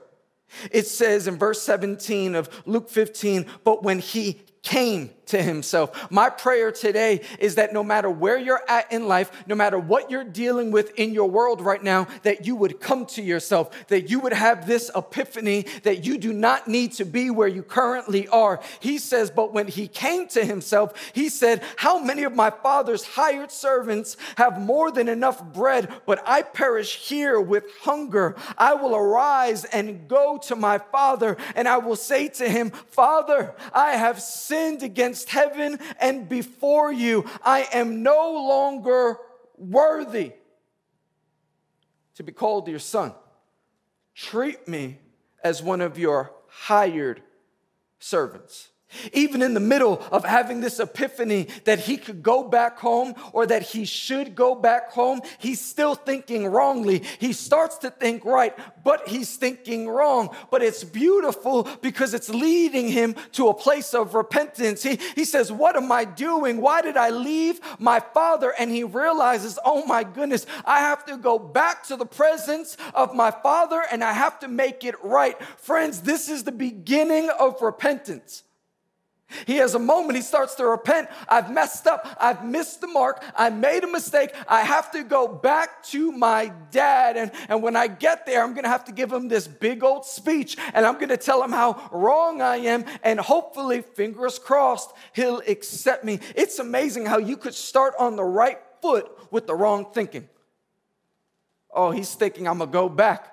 it 0.70 0.86
says 0.86 1.26
in 1.26 1.36
verse 1.36 1.60
17 1.62 2.34
of 2.34 2.48
Luke 2.66 2.88
15, 2.88 3.46
but 3.64 3.82
when 3.82 3.98
he 3.98 4.42
came 4.66 5.10
to 5.26 5.40
himself. 5.40 6.10
My 6.10 6.28
prayer 6.28 6.72
today 6.72 7.20
is 7.38 7.54
that 7.54 7.72
no 7.72 7.84
matter 7.84 8.10
where 8.10 8.36
you're 8.36 8.62
at 8.68 8.90
in 8.92 9.06
life, 9.06 9.30
no 9.46 9.54
matter 9.54 9.78
what 9.78 10.10
you're 10.10 10.24
dealing 10.24 10.72
with 10.72 10.92
in 10.98 11.12
your 11.12 11.30
world 11.30 11.60
right 11.60 11.82
now, 11.82 12.08
that 12.22 12.46
you 12.46 12.56
would 12.56 12.80
come 12.80 13.06
to 13.06 13.22
yourself, 13.22 13.86
that 13.86 14.10
you 14.10 14.18
would 14.20 14.32
have 14.32 14.66
this 14.66 14.90
epiphany 14.94 15.66
that 15.84 16.04
you 16.04 16.18
do 16.18 16.32
not 16.32 16.66
need 16.66 16.92
to 16.94 17.04
be 17.04 17.30
where 17.30 17.48
you 17.48 17.62
currently 17.62 18.26
are. 18.28 18.60
He 18.80 18.98
says, 18.98 19.30
but 19.30 19.52
when 19.52 19.68
he 19.68 19.86
came 19.86 20.26
to 20.28 20.44
himself, 20.44 20.94
he 21.12 21.28
said, 21.28 21.62
How 21.76 22.00
many 22.00 22.24
of 22.24 22.34
my 22.34 22.50
father's 22.50 23.04
hired 23.04 23.52
servants 23.52 24.16
have 24.36 24.60
more 24.60 24.90
than 24.90 25.08
enough 25.08 25.44
bread, 25.52 25.92
but 26.06 26.22
I 26.26 26.42
perish 26.42 26.96
here 26.96 27.40
with 27.40 27.64
hunger? 27.82 28.34
I 28.58 28.74
will 28.74 28.96
arise 28.96 29.64
and 29.64 30.08
go 30.08 30.38
to 30.44 30.56
my 30.56 30.78
father, 30.78 31.36
and 31.54 31.68
I 31.68 31.78
will 31.78 31.96
say 31.96 32.28
to 32.28 32.48
him, 32.48 32.70
Father, 32.70 33.54
I 33.72 33.92
have 33.92 34.20
sinned 34.20 34.55
sinned 34.56 34.82
against 34.82 35.28
heaven 35.28 35.78
and 36.00 36.28
before 36.28 36.92
you. 36.92 37.28
I 37.44 37.68
am 37.72 38.02
no 38.02 38.32
longer 38.32 39.18
worthy 39.58 40.32
to 42.14 42.22
be 42.22 42.32
called 42.32 42.68
your 42.68 42.78
son. 42.78 43.12
treat 44.14 44.66
me 44.66 44.98
as 45.44 45.62
one 45.62 45.82
of 45.82 45.98
your 45.98 46.32
hired 46.48 47.22
servants. 47.98 48.70
Even 49.12 49.42
in 49.42 49.52
the 49.52 49.60
middle 49.60 50.00
of 50.12 50.24
having 50.24 50.60
this 50.60 50.78
epiphany 50.78 51.48
that 51.64 51.80
he 51.80 51.96
could 51.96 52.22
go 52.22 52.44
back 52.44 52.78
home 52.78 53.14
or 53.32 53.44
that 53.44 53.62
he 53.62 53.84
should 53.84 54.36
go 54.36 54.54
back 54.54 54.92
home, 54.92 55.20
he's 55.38 55.60
still 55.60 55.96
thinking 55.96 56.46
wrongly. 56.46 57.02
He 57.18 57.32
starts 57.32 57.78
to 57.78 57.90
think 57.90 58.24
right, 58.24 58.56
but 58.84 59.08
he's 59.08 59.36
thinking 59.36 59.88
wrong. 59.88 60.34
But 60.50 60.62
it's 60.62 60.84
beautiful 60.84 61.64
because 61.82 62.14
it's 62.14 62.28
leading 62.28 62.88
him 62.88 63.16
to 63.32 63.48
a 63.48 63.54
place 63.54 63.92
of 63.92 64.14
repentance. 64.14 64.84
He, 64.84 65.00
he 65.16 65.24
says, 65.24 65.50
What 65.50 65.76
am 65.76 65.90
I 65.90 66.04
doing? 66.04 66.60
Why 66.60 66.80
did 66.80 66.96
I 66.96 67.10
leave 67.10 67.60
my 67.80 67.98
father? 67.98 68.54
And 68.56 68.70
he 68.70 68.84
realizes, 68.84 69.58
Oh 69.64 69.84
my 69.84 70.04
goodness, 70.04 70.46
I 70.64 70.78
have 70.78 71.04
to 71.06 71.16
go 71.16 71.40
back 71.40 71.84
to 71.88 71.96
the 71.96 72.06
presence 72.06 72.76
of 72.94 73.14
my 73.14 73.32
father 73.32 73.82
and 73.90 74.04
I 74.04 74.12
have 74.12 74.38
to 74.40 74.48
make 74.48 74.84
it 74.84 74.94
right. 75.02 75.40
Friends, 75.58 76.02
this 76.02 76.28
is 76.28 76.44
the 76.44 76.52
beginning 76.52 77.30
of 77.30 77.60
repentance. 77.60 78.44
He 79.44 79.56
has 79.56 79.74
a 79.74 79.78
moment, 79.78 80.16
he 80.16 80.22
starts 80.22 80.54
to 80.56 80.66
repent. 80.66 81.08
I've 81.28 81.50
messed 81.50 81.86
up. 81.88 82.16
I've 82.20 82.44
missed 82.44 82.80
the 82.80 82.86
mark. 82.86 83.24
I 83.34 83.50
made 83.50 83.82
a 83.82 83.88
mistake. 83.88 84.32
I 84.48 84.60
have 84.62 84.92
to 84.92 85.02
go 85.02 85.26
back 85.26 85.82
to 85.86 86.12
my 86.12 86.52
dad. 86.70 87.16
And, 87.16 87.32
and 87.48 87.60
when 87.60 87.74
I 87.74 87.88
get 87.88 88.24
there, 88.24 88.42
I'm 88.44 88.52
going 88.52 88.62
to 88.62 88.70
have 88.70 88.84
to 88.84 88.92
give 88.92 89.12
him 89.12 89.26
this 89.26 89.48
big 89.48 89.82
old 89.82 90.04
speech 90.04 90.56
and 90.74 90.86
I'm 90.86 90.94
going 90.94 91.08
to 91.08 91.16
tell 91.16 91.42
him 91.42 91.50
how 91.50 91.88
wrong 91.90 92.40
I 92.40 92.56
am. 92.58 92.84
And 93.02 93.18
hopefully, 93.18 93.82
fingers 93.82 94.38
crossed, 94.38 94.92
he'll 95.12 95.42
accept 95.48 96.04
me. 96.04 96.20
It's 96.36 96.60
amazing 96.60 97.06
how 97.06 97.18
you 97.18 97.36
could 97.36 97.54
start 97.54 97.94
on 97.98 98.14
the 98.14 98.24
right 98.24 98.60
foot 98.80 99.10
with 99.32 99.48
the 99.48 99.54
wrong 99.54 99.86
thinking. 99.92 100.28
Oh, 101.72 101.90
he's 101.90 102.14
thinking, 102.14 102.46
I'm 102.46 102.58
going 102.58 102.70
to 102.70 102.72
go 102.72 102.88
back. 102.88 103.32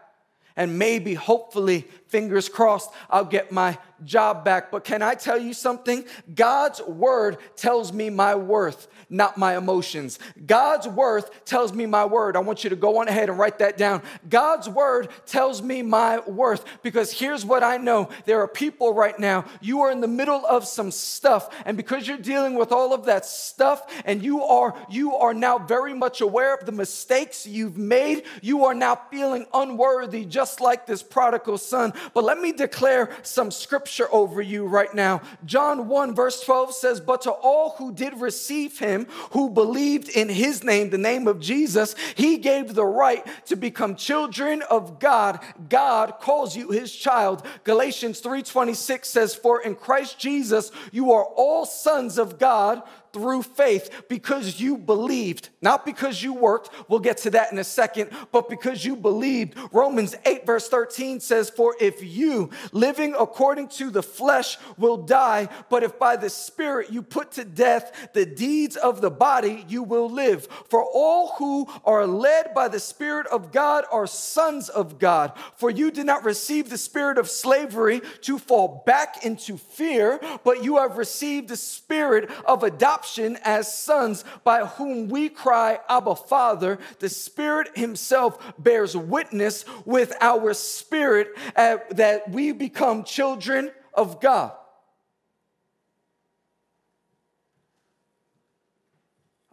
And 0.55 0.77
maybe, 0.77 1.15
hopefully, 1.15 1.87
fingers 2.07 2.47
crossed, 2.47 2.91
I'll 3.09 3.25
get 3.25 3.51
my 3.51 3.77
job 4.05 4.43
back. 4.43 4.71
But 4.71 4.83
can 4.83 5.01
I 5.01 5.15
tell 5.15 5.37
you 5.37 5.53
something? 5.53 6.05
God's 6.33 6.81
word 6.81 7.37
tells 7.55 7.93
me 7.93 8.09
my 8.09 8.35
worth, 8.35 8.87
not 9.09 9.37
my 9.37 9.57
emotions. 9.57 10.19
God's 10.45 10.87
worth 10.87 11.45
tells 11.45 11.73
me 11.73 11.85
my 11.85 12.05
word. 12.05 12.35
I 12.35 12.39
want 12.39 12.63
you 12.63 12.69
to 12.69 12.75
go 12.75 12.99
on 12.99 13.07
ahead 13.07 13.29
and 13.29 13.37
write 13.37 13.59
that 13.59 13.77
down. 13.77 14.01
God's 14.27 14.67
word 14.67 15.09
tells 15.25 15.61
me 15.61 15.81
my 15.81 16.19
worth 16.19 16.65
because 16.81 17.11
here's 17.11 17.45
what 17.45 17.63
I 17.63 17.77
know 17.77 18.09
there 18.25 18.41
are 18.41 18.47
people 18.47 18.93
right 18.93 19.17
now, 19.17 19.45
you 19.61 19.81
are 19.81 19.91
in 19.91 20.01
the 20.01 20.07
middle 20.07 20.45
of 20.45 20.65
some 20.65 20.91
stuff, 20.91 21.49
and 21.65 21.77
because 21.77 22.07
you're 22.07 22.17
dealing 22.17 22.55
with 22.55 22.71
all 22.71 22.93
of 22.93 23.05
that 23.05 23.25
stuff, 23.25 23.85
and 24.05 24.23
you 24.23 24.43
are 24.43 24.75
you 24.89 25.15
are 25.15 25.33
now 25.33 25.57
very 25.57 25.93
much 25.93 26.21
aware 26.21 26.53
of 26.53 26.65
the 26.65 26.71
mistakes 26.71 27.45
you've 27.45 27.77
made, 27.77 28.23
you 28.41 28.65
are 28.65 28.73
now 28.73 28.99
feeling 29.11 29.45
unworthy, 29.53 30.25
just 30.25 30.61
like 30.61 30.85
this 30.85 31.03
prodigal 31.03 31.57
son. 31.57 31.93
But 32.13 32.23
let 32.23 32.39
me 32.39 32.51
declare 32.51 33.15
some 33.21 33.51
scripture 33.51 33.92
scripture 33.93 34.13
over 34.13 34.41
you 34.41 34.65
right 34.65 34.93
now. 34.93 35.21
John 35.45 35.87
1, 35.87 36.15
verse 36.15 36.41
12 36.41 36.73
says, 36.73 36.99
But 36.99 37.21
to 37.21 37.31
all 37.31 37.75
who 37.77 37.93
did 37.93 38.19
receive 38.19 38.79
him, 38.79 39.05
who 39.31 39.49
believed 39.49 40.09
in 40.09 40.29
his 40.29 40.63
name, 40.63 40.89
the 40.89 40.97
name 40.97 41.27
of 41.27 41.39
Jesus, 41.39 41.95
he 42.15 42.37
gave 42.37 42.73
the 42.73 42.85
right 42.85 43.25
to 43.45 43.55
become 43.55 43.95
children 43.95 44.63
of 44.69 44.99
God. 44.99 45.39
God 45.69 46.15
calls 46.19 46.55
you 46.55 46.69
his 46.69 46.93
child. 46.93 47.45
Galatians 47.63 48.21
3:26 48.21 49.05
says, 49.05 49.35
For 49.35 49.61
in 49.61 49.75
Christ 49.75 50.17
Jesus 50.17 50.71
you 50.91 51.11
are 51.11 51.25
all 51.25 51.65
sons 51.65 52.17
of 52.17 52.39
God 52.39 52.81
through 53.13 53.43
faith 53.43 54.03
because 54.09 54.59
you 54.59 54.75
believed, 54.75 55.49
not 55.61 55.85
because 55.85 56.21
you 56.21 56.33
worked. 56.33 56.69
We'll 56.89 56.99
get 56.99 57.17
to 57.19 57.29
that 57.31 57.51
in 57.51 57.59
a 57.59 57.63
second, 57.63 58.09
but 58.31 58.49
because 58.49 58.83
you 58.83 58.95
believed. 58.95 59.57
Romans 59.71 60.15
8, 60.25 60.45
verse 60.45 60.67
13 60.67 61.19
says, 61.19 61.49
For 61.49 61.75
if 61.79 62.03
you, 62.03 62.49
living 62.71 63.15
according 63.17 63.69
to 63.69 63.91
the 63.91 64.03
flesh, 64.03 64.57
will 64.77 64.97
die, 64.97 65.47
but 65.69 65.83
if 65.83 65.97
by 65.99 66.15
the 66.15 66.29
Spirit 66.29 66.91
you 66.91 67.03
put 67.03 67.31
to 67.33 67.45
death 67.45 68.09
the 68.13 68.25
deeds 68.25 68.75
of 68.75 68.99
the 68.99 69.11
body, 69.11 69.65
you 69.69 69.83
will 69.83 70.09
live. 70.09 70.47
For 70.69 70.83
all 70.83 71.33
who 71.37 71.67
are 71.85 72.07
led 72.07 72.53
by 72.55 72.67
the 72.67 72.79
Spirit 72.79 73.27
of 73.27 73.51
God 73.51 73.85
are 73.91 74.07
sons 74.07 74.69
of 74.69 74.97
God. 74.97 75.33
For 75.55 75.69
you 75.69 75.91
did 75.91 76.07
not 76.07 76.25
receive 76.25 76.69
the 76.69 76.77
spirit 76.77 77.17
of 77.17 77.29
slavery 77.29 78.01
to 78.21 78.39
fall 78.39 78.83
back 78.85 79.23
into 79.23 79.57
fear, 79.57 80.19
but 80.43 80.63
you 80.63 80.77
have 80.77 80.97
received 80.97 81.49
the 81.49 81.55
spirit 81.55 82.29
of 82.45 82.63
adoption 82.63 83.02
adoption 83.03 83.37
as 83.43 83.73
sons 83.73 84.23
by 84.43 84.65
whom 84.65 85.09
we 85.09 85.29
cry, 85.29 85.79
Abba, 85.89 86.15
Father. 86.15 86.79
The 86.99 87.09
Spirit 87.09 87.77
Himself 87.77 88.53
bears 88.57 88.95
witness 88.95 89.65
with 89.85 90.13
our 90.21 90.53
spirit 90.53 91.29
uh, 91.55 91.77
that 91.91 92.29
we 92.31 92.51
become 92.51 93.03
children 93.03 93.71
of 93.93 94.21
God. 94.21 94.53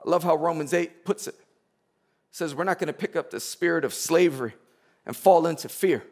I 0.04 0.08
love 0.08 0.22
how 0.22 0.36
Romans 0.36 0.72
8 0.72 1.04
puts 1.04 1.26
it. 1.26 1.34
It 1.34 1.40
says 2.30 2.54
we're 2.54 2.64
not 2.64 2.78
going 2.78 2.86
to 2.86 2.92
pick 2.92 3.16
up 3.16 3.30
the 3.30 3.40
spirit 3.40 3.84
of 3.84 3.92
slavery 3.92 4.54
and 5.04 5.16
fall 5.16 5.46
into 5.46 5.68
fear. 5.68 6.04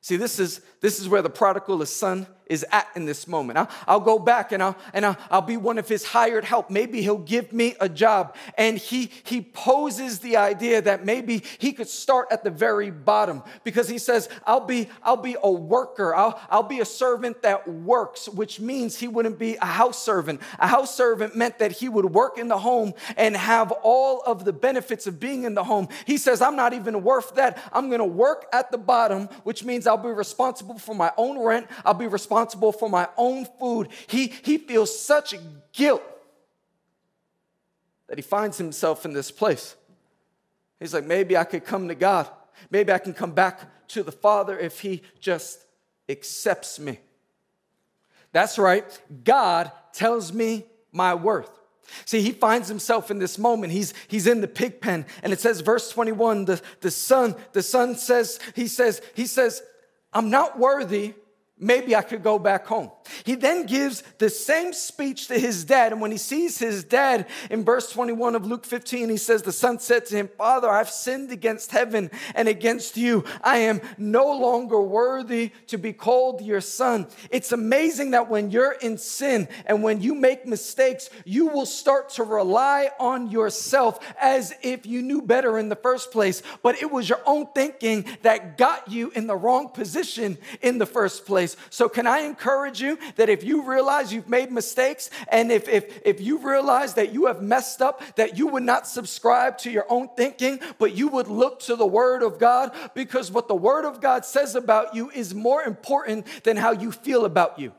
See, 0.00 0.16
this 0.16 0.38
is, 0.38 0.60
this 0.80 1.00
is 1.00 1.08
where 1.08 1.20
the 1.20 1.28
prodigal 1.28 1.84
son 1.84 2.26
is 2.48 2.64
at 2.72 2.88
in 2.94 3.04
this 3.04 3.28
moment. 3.28 3.58
I'll, 3.58 3.70
I'll 3.86 4.00
go 4.00 4.18
back 4.18 4.52
and, 4.52 4.62
I'll, 4.62 4.76
and 4.92 5.04
I'll, 5.04 5.16
I'll 5.30 5.42
be 5.42 5.56
one 5.56 5.78
of 5.78 5.88
his 5.88 6.04
hired 6.04 6.44
help. 6.44 6.70
Maybe 6.70 7.02
he'll 7.02 7.18
give 7.18 7.52
me 7.52 7.74
a 7.80 7.88
job. 7.88 8.34
And 8.56 8.78
he, 8.78 9.10
he 9.24 9.42
poses 9.42 10.20
the 10.20 10.36
idea 10.36 10.80
that 10.82 11.04
maybe 11.04 11.42
he 11.58 11.72
could 11.72 11.88
start 11.88 12.28
at 12.30 12.44
the 12.44 12.50
very 12.50 12.90
bottom 12.90 13.42
because 13.64 13.88
he 13.88 13.98
says, 13.98 14.28
I'll 14.46 14.64
be, 14.66 14.88
I'll 15.02 15.16
be 15.16 15.36
a 15.42 15.50
worker. 15.50 16.14
I'll, 16.14 16.40
I'll 16.50 16.62
be 16.62 16.80
a 16.80 16.84
servant 16.84 17.42
that 17.42 17.68
works, 17.68 18.28
which 18.28 18.60
means 18.60 18.98
he 18.98 19.08
wouldn't 19.08 19.38
be 19.38 19.56
a 19.56 19.66
house 19.66 20.02
servant. 20.02 20.40
A 20.58 20.66
house 20.66 20.94
servant 20.94 21.36
meant 21.36 21.58
that 21.58 21.72
he 21.72 21.88
would 21.88 22.06
work 22.06 22.38
in 22.38 22.48
the 22.48 22.58
home 22.58 22.94
and 23.16 23.36
have 23.36 23.72
all 23.82 24.22
of 24.22 24.44
the 24.44 24.52
benefits 24.52 25.06
of 25.06 25.20
being 25.20 25.44
in 25.44 25.54
the 25.54 25.64
home. 25.64 25.88
He 26.06 26.16
says, 26.16 26.40
I'm 26.40 26.56
not 26.56 26.72
even 26.72 27.02
worth 27.02 27.34
that. 27.34 27.62
I'm 27.72 27.88
going 27.88 28.00
to 28.00 28.04
work 28.04 28.46
at 28.52 28.70
the 28.70 28.78
bottom, 28.78 29.28
which 29.44 29.64
means 29.64 29.86
I'll 29.86 29.96
be 29.96 30.08
responsible 30.08 30.78
for 30.78 30.94
my 30.94 31.12
own 31.16 31.38
rent. 31.38 31.66
I'll 31.84 31.94
be 31.94 32.06
responsible 32.06 32.37
responsible 32.38 32.72
for 32.72 32.88
my 32.88 33.08
own 33.16 33.46
food. 33.58 33.88
He, 34.06 34.32
he 34.42 34.58
feels 34.58 34.96
such 34.96 35.34
guilt 35.72 36.02
that 38.08 38.16
he 38.16 38.22
finds 38.22 38.56
himself 38.58 39.04
in 39.04 39.12
this 39.12 39.30
place. 39.30 39.74
He's 40.78 40.94
like, 40.94 41.04
maybe 41.04 41.36
I 41.36 41.44
could 41.44 41.64
come 41.64 41.88
to 41.88 41.94
God. 41.94 42.28
Maybe 42.70 42.92
I 42.92 42.98
can 42.98 43.12
come 43.12 43.32
back 43.32 43.88
to 43.88 44.02
the 44.02 44.12
Father 44.12 44.58
if 44.58 44.80
he 44.80 45.02
just 45.20 45.64
accepts 46.08 46.78
me. 46.78 47.00
That's 48.32 48.58
right. 48.58 48.86
God 49.24 49.72
tells 49.92 50.32
me 50.32 50.64
my 50.92 51.14
worth. 51.14 51.50
See, 52.04 52.20
he 52.20 52.32
finds 52.32 52.68
himself 52.68 53.10
in 53.10 53.18
this 53.18 53.38
moment. 53.38 53.72
He's, 53.72 53.94
he's 54.08 54.26
in 54.26 54.42
the 54.42 54.48
pig 54.48 54.80
pen. 54.80 55.06
And 55.22 55.32
it 55.32 55.40
says, 55.40 55.60
verse 55.60 55.90
21, 55.90 56.44
the, 56.44 56.62
the 56.82 56.90
son, 56.90 57.34
the 57.52 57.62
son 57.62 57.96
says, 57.96 58.38
he 58.54 58.68
says, 58.68 59.00
he 59.14 59.26
says, 59.26 59.62
I'm 60.12 60.30
not 60.30 60.58
worthy 60.58 61.14
maybe 61.58 61.94
I 61.94 62.02
could 62.02 62.22
go 62.22 62.38
back 62.38 62.66
home. 62.66 62.90
He 63.24 63.34
then 63.34 63.66
gives 63.66 64.02
the 64.18 64.30
same 64.30 64.72
speech 64.72 65.28
to 65.28 65.38
his 65.38 65.64
dad. 65.64 65.92
And 65.92 66.00
when 66.00 66.10
he 66.10 66.18
sees 66.18 66.58
his 66.58 66.84
dad 66.84 67.26
in 67.50 67.64
verse 67.64 67.90
21 67.90 68.34
of 68.34 68.46
Luke 68.46 68.64
15, 68.64 69.08
he 69.08 69.16
says, 69.16 69.42
The 69.42 69.52
son 69.52 69.78
said 69.78 70.06
to 70.06 70.16
him, 70.16 70.28
Father, 70.36 70.68
I've 70.68 70.90
sinned 70.90 71.30
against 71.30 71.72
heaven 71.72 72.10
and 72.34 72.48
against 72.48 72.96
you. 72.96 73.24
I 73.42 73.58
am 73.58 73.80
no 73.96 74.32
longer 74.32 74.80
worthy 74.80 75.52
to 75.68 75.78
be 75.78 75.92
called 75.92 76.42
your 76.42 76.60
son. 76.60 77.06
It's 77.30 77.52
amazing 77.52 78.12
that 78.12 78.28
when 78.28 78.50
you're 78.50 78.72
in 78.72 78.98
sin 78.98 79.48
and 79.66 79.82
when 79.82 80.00
you 80.00 80.14
make 80.14 80.46
mistakes, 80.46 81.10
you 81.24 81.48
will 81.48 81.66
start 81.66 82.10
to 82.10 82.24
rely 82.24 82.90
on 82.98 83.30
yourself 83.30 83.98
as 84.20 84.54
if 84.62 84.86
you 84.86 85.02
knew 85.02 85.22
better 85.22 85.58
in 85.58 85.68
the 85.68 85.76
first 85.76 86.10
place. 86.10 86.42
But 86.62 86.80
it 86.82 86.90
was 86.90 87.08
your 87.08 87.20
own 87.26 87.46
thinking 87.54 88.04
that 88.22 88.58
got 88.58 88.90
you 88.90 89.10
in 89.14 89.26
the 89.26 89.36
wrong 89.36 89.68
position 89.68 90.38
in 90.62 90.78
the 90.78 90.86
first 90.86 91.26
place. 91.26 91.56
So, 91.70 91.88
can 91.88 92.06
I 92.06 92.20
encourage 92.20 92.80
that 93.16 93.28
if 93.28 93.44
you 93.44 93.62
realize 93.62 94.12
you've 94.12 94.28
made 94.28 94.50
mistakes 94.50 95.10
and 95.30 95.50
if, 95.50 95.68
if, 95.68 96.00
if 96.04 96.20
you 96.20 96.38
realize 96.38 96.94
that 96.94 97.12
you 97.12 97.26
have 97.26 97.42
messed 97.42 97.82
up, 97.82 98.02
that 98.16 98.38
you 98.38 98.46
would 98.48 98.62
not 98.62 98.86
subscribe 98.86 99.58
to 99.58 99.70
your 99.70 99.86
own 99.88 100.08
thinking, 100.16 100.60
but 100.78 100.94
you 100.94 101.08
would 101.08 101.28
look 101.28 101.60
to 101.60 101.76
the 101.76 101.86
Word 101.86 102.22
of 102.22 102.38
God 102.38 102.72
because 102.94 103.30
what 103.30 103.48
the 103.48 103.54
Word 103.54 103.84
of 103.84 104.00
God 104.00 104.24
says 104.24 104.54
about 104.54 104.94
you 104.94 105.10
is 105.10 105.34
more 105.34 105.62
important 105.62 106.26
than 106.44 106.56
how 106.56 106.72
you 106.72 106.92
feel 106.92 107.24
about 107.24 107.58
you. 107.58 107.72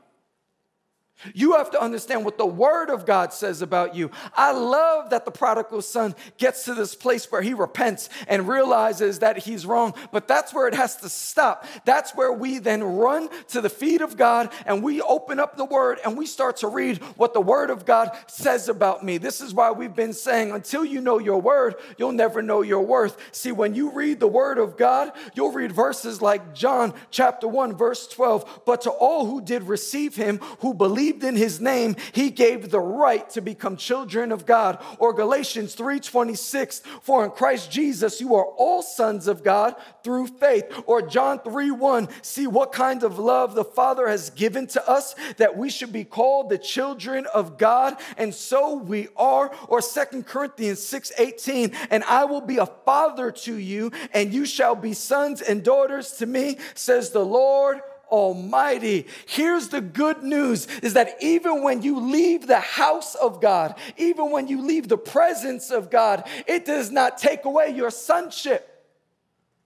You 1.34 1.56
have 1.56 1.70
to 1.72 1.82
understand 1.82 2.24
what 2.24 2.38
the 2.38 2.46
Word 2.46 2.90
of 2.90 3.04
God 3.04 3.32
says 3.32 3.62
about 3.62 3.94
you. 3.94 4.10
I 4.34 4.52
love 4.52 5.10
that 5.10 5.24
the 5.24 5.30
prodigal 5.30 5.82
son 5.82 6.14
gets 6.38 6.64
to 6.64 6.74
this 6.74 6.94
place 6.94 7.30
where 7.30 7.42
he 7.42 7.52
repents 7.52 8.08
and 8.26 8.48
realizes 8.48 9.18
that 9.18 9.38
he's 9.38 9.66
wrong, 9.66 9.94
but 10.12 10.26
that's 10.26 10.54
where 10.54 10.66
it 10.66 10.74
has 10.74 10.96
to 10.96 11.08
stop. 11.08 11.66
That's 11.84 12.14
where 12.14 12.32
we 12.32 12.58
then 12.58 12.82
run 12.82 13.28
to 13.48 13.60
the 13.60 13.68
feet 13.68 14.00
of 14.00 14.16
God 14.16 14.50
and 14.64 14.82
we 14.82 15.02
open 15.02 15.38
up 15.38 15.56
the 15.56 15.64
Word 15.64 15.98
and 16.04 16.16
we 16.16 16.26
start 16.26 16.58
to 16.58 16.68
read 16.68 16.98
what 17.16 17.34
the 17.34 17.40
Word 17.40 17.70
of 17.70 17.84
God 17.84 18.10
says 18.26 18.68
about 18.68 19.04
me. 19.04 19.18
This 19.18 19.40
is 19.40 19.52
why 19.52 19.70
we've 19.72 19.94
been 19.94 20.14
saying 20.14 20.52
until 20.52 20.84
you 20.84 21.00
know 21.00 21.18
your 21.18 21.40
Word, 21.40 21.74
you'll 21.98 22.12
never 22.12 22.40
know 22.40 22.62
your 22.62 22.82
worth. 22.82 23.16
See, 23.32 23.52
when 23.52 23.74
you 23.74 23.90
read 23.90 24.20
the 24.20 24.28
Word 24.28 24.58
of 24.58 24.76
God, 24.76 25.12
you'll 25.34 25.52
read 25.52 25.72
verses 25.72 26.22
like 26.22 26.54
John 26.54 26.94
chapter 27.10 27.46
1, 27.46 27.76
verse 27.76 28.06
12. 28.08 28.62
But 28.64 28.82
to 28.82 28.90
all 28.90 29.26
who 29.26 29.40
did 29.40 29.64
receive 29.64 30.16
him, 30.16 30.38
who 30.60 30.72
believed, 30.72 31.09
believed 31.10 31.24
in 31.24 31.36
his 31.36 31.60
name, 31.60 31.96
he 32.12 32.30
gave 32.30 32.70
the 32.70 32.80
right 32.80 33.28
to 33.30 33.40
become 33.40 33.76
children 33.76 34.32
of 34.32 34.46
God. 34.46 34.78
Or 34.98 35.12
Galatians 35.12 35.74
3:26, 35.74 36.82
for 37.02 37.24
in 37.24 37.30
Christ 37.30 37.70
Jesus 37.70 38.20
you 38.20 38.34
are 38.34 38.44
all 38.44 38.82
sons 38.82 39.26
of 39.26 39.42
God 39.42 39.74
through 40.02 40.28
faith. 40.28 40.66
Or 40.86 41.02
John 41.02 41.38
3:1, 41.40 42.08
see 42.22 42.46
what 42.46 42.72
kind 42.72 43.02
of 43.02 43.18
love 43.18 43.54
the 43.54 43.64
Father 43.64 44.08
has 44.08 44.30
given 44.30 44.66
to 44.68 44.88
us 44.88 45.14
that 45.36 45.56
we 45.56 45.70
should 45.70 45.92
be 45.92 46.04
called 46.04 46.48
the 46.48 46.58
children 46.58 47.26
of 47.26 47.58
God, 47.58 47.96
and 48.16 48.34
so 48.34 48.74
we 48.74 49.08
are. 49.16 49.50
Or 49.68 49.80
Second 49.80 50.26
Corinthians 50.26 50.80
6:18, 50.80 51.72
and 51.90 52.04
I 52.04 52.24
will 52.24 52.40
be 52.40 52.58
a 52.58 52.66
father 52.66 53.30
to 53.30 53.54
you, 53.54 53.90
and 54.12 54.32
you 54.32 54.44
shall 54.44 54.74
be 54.74 54.94
sons 54.94 55.42
and 55.42 55.62
daughters 55.62 56.12
to 56.18 56.26
me, 56.26 56.58
says 56.74 57.10
the 57.10 57.24
Lord 57.24 57.80
Almighty. 58.10 59.06
Here's 59.26 59.68
the 59.68 59.80
good 59.80 60.22
news 60.22 60.66
is 60.82 60.94
that 60.94 61.16
even 61.20 61.62
when 61.62 61.82
you 61.82 62.00
leave 62.00 62.46
the 62.46 62.60
house 62.60 63.14
of 63.14 63.40
God, 63.40 63.74
even 63.96 64.30
when 64.30 64.48
you 64.48 64.62
leave 64.62 64.88
the 64.88 64.98
presence 64.98 65.70
of 65.70 65.90
God, 65.90 66.26
it 66.46 66.64
does 66.64 66.90
not 66.90 67.18
take 67.18 67.44
away 67.44 67.70
your 67.70 67.90
sonship. 67.90 68.66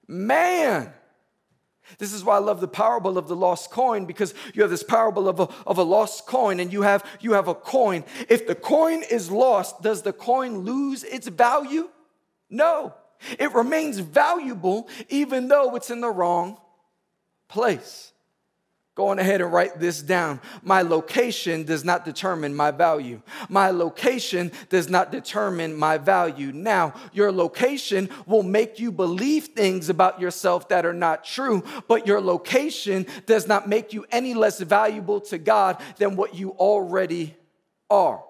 Man. 0.06 0.92
This 1.98 2.12
is 2.12 2.24
why 2.24 2.36
I 2.36 2.38
love 2.38 2.60
the 2.60 2.68
parable 2.68 3.18
of 3.18 3.28
the 3.28 3.36
lost 3.36 3.70
coin 3.70 4.06
because 4.06 4.32
you 4.54 4.62
have 4.62 4.70
this 4.70 4.82
parable 4.82 5.28
of 5.28 5.38
a, 5.38 5.48
of 5.66 5.76
a 5.78 5.82
lost 5.82 6.26
coin 6.26 6.58
and 6.58 6.72
you 6.72 6.82
have, 6.82 7.04
you 7.20 7.34
have 7.34 7.46
a 7.46 7.54
coin. 7.54 8.04
If 8.28 8.46
the 8.46 8.54
coin 8.54 9.02
is 9.02 9.30
lost, 9.30 9.82
does 9.82 10.02
the 10.02 10.12
coin 10.12 10.60
lose 10.60 11.04
its 11.04 11.28
value? 11.28 11.90
No. 12.48 12.94
It 13.38 13.52
remains 13.52 13.98
valuable 13.98 14.88
even 15.08 15.48
though 15.48 15.76
it's 15.76 15.90
in 15.90 16.00
the 16.00 16.10
wrong 16.10 16.58
place. 17.48 18.12
Go 18.94 19.08
on 19.08 19.18
ahead 19.18 19.40
and 19.40 19.52
write 19.52 19.80
this 19.80 20.00
down. 20.00 20.40
My 20.62 20.82
location 20.82 21.64
does 21.64 21.84
not 21.84 22.04
determine 22.04 22.54
my 22.54 22.70
value. 22.70 23.20
My 23.48 23.70
location 23.70 24.52
does 24.68 24.88
not 24.88 25.10
determine 25.10 25.74
my 25.74 25.98
value. 25.98 26.52
Now, 26.52 26.94
your 27.12 27.32
location 27.32 28.08
will 28.24 28.44
make 28.44 28.78
you 28.78 28.92
believe 28.92 29.46
things 29.46 29.88
about 29.88 30.20
yourself 30.20 30.68
that 30.68 30.86
are 30.86 30.92
not 30.92 31.24
true, 31.24 31.64
but 31.88 32.06
your 32.06 32.20
location 32.20 33.04
does 33.26 33.48
not 33.48 33.68
make 33.68 33.92
you 33.92 34.06
any 34.12 34.32
less 34.32 34.60
valuable 34.60 35.20
to 35.22 35.38
God 35.38 35.82
than 35.96 36.14
what 36.14 36.36
you 36.36 36.50
already 36.50 37.36
are. 37.90 38.22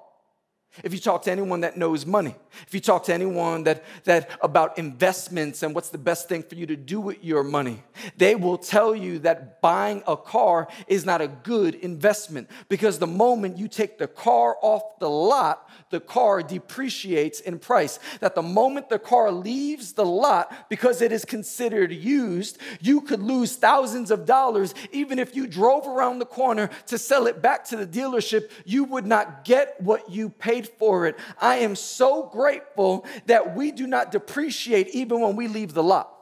If 0.82 0.92
you 0.92 0.98
talk 0.98 1.22
to 1.22 1.30
anyone 1.30 1.60
that 1.60 1.76
knows 1.76 2.04
money, 2.04 2.34
if 2.66 2.74
you 2.74 2.80
talk 2.80 3.04
to 3.04 3.14
anyone 3.14 3.62
that, 3.64 3.84
that 4.04 4.28
about 4.40 4.76
investments 4.76 5.62
and 5.62 5.72
what's 5.72 5.90
the 5.90 5.98
best 5.98 6.28
thing 6.28 6.42
for 6.42 6.56
you 6.56 6.66
to 6.66 6.74
do 6.74 7.00
with 7.00 7.22
your 7.22 7.44
money, 7.44 7.84
they 8.16 8.34
will 8.34 8.58
tell 8.58 8.94
you 8.94 9.20
that 9.20 9.60
buying 9.62 10.02
a 10.08 10.16
car 10.16 10.66
is 10.88 11.04
not 11.04 11.20
a 11.20 11.28
good 11.28 11.76
investment 11.76 12.50
because 12.68 12.98
the 12.98 13.06
moment 13.06 13.56
you 13.56 13.68
take 13.68 13.98
the 13.98 14.08
car 14.08 14.56
off 14.62 14.98
the 14.98 15.08
lot, 15.08 15.70
the 15.90 16.00
car 16.00 16.42
depreciates 16.42 17.38
in 17.38 17.60
price. 17.60 18.00
That 18.18 18.34
the 18.34 18.42
moment 18.42 18.88
the 18.88 18.98
car 18.98 19.30
leaves 19.30 19.92
the 19.92 20.04
lot 20.04 20.68
because 20.68 21.02
it 21.02 21.12
is 21.12 21.24
considered 21.24 21.92
used, 21.92 22.58
you 22.80 23.00
could 23.00 23.22
lose 23.22 23.54
thousands 23.54 24.10
of 24.10 24.26
dollars 24.26 24.74
even 24.90 25.20
if 25.20 25.36
you 25.36 25.46
drove 25.46 25.86
around 25.86 26.18
the 26.18 26.26
corner 26.26 26.68
to 26.86 26.98
sell 26.98 27.28
it 27.28 27.40
back 27.40 27.64
to 27.66 27.76
the 27.76 27.86
dealership, 27.86 28.50
you 28.64 28.82
would 28.82 29.06
not 29.06 29.44
get 29.44 29.80
what 29.80 30.10
you 30.10 30.30
paid 30.30 30.63
paid 30.64 30.78
for 30.78 31.06
it. 31.06 31.16
I 31.40 31.56
am 31.56 31.76
so 31.76 32.24
grateful 32.24 33.06
that 33.26 33.56
we 33.56 33.72
do 33.72 33.86
not 33.86 34.12
depreciate 34.12 34.88
even 34.88 35.20
when 35.20 35.36
we 35.36 35.48
leave 35.48 35.74
the 35.74 35.82
lot, 35.82 36.12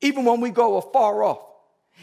even 0.00 0.24
when 0.24 0.40
we 0.40 0.50
go 0.50 0.76
afar 0.76 1.22
off. 1.22 1.40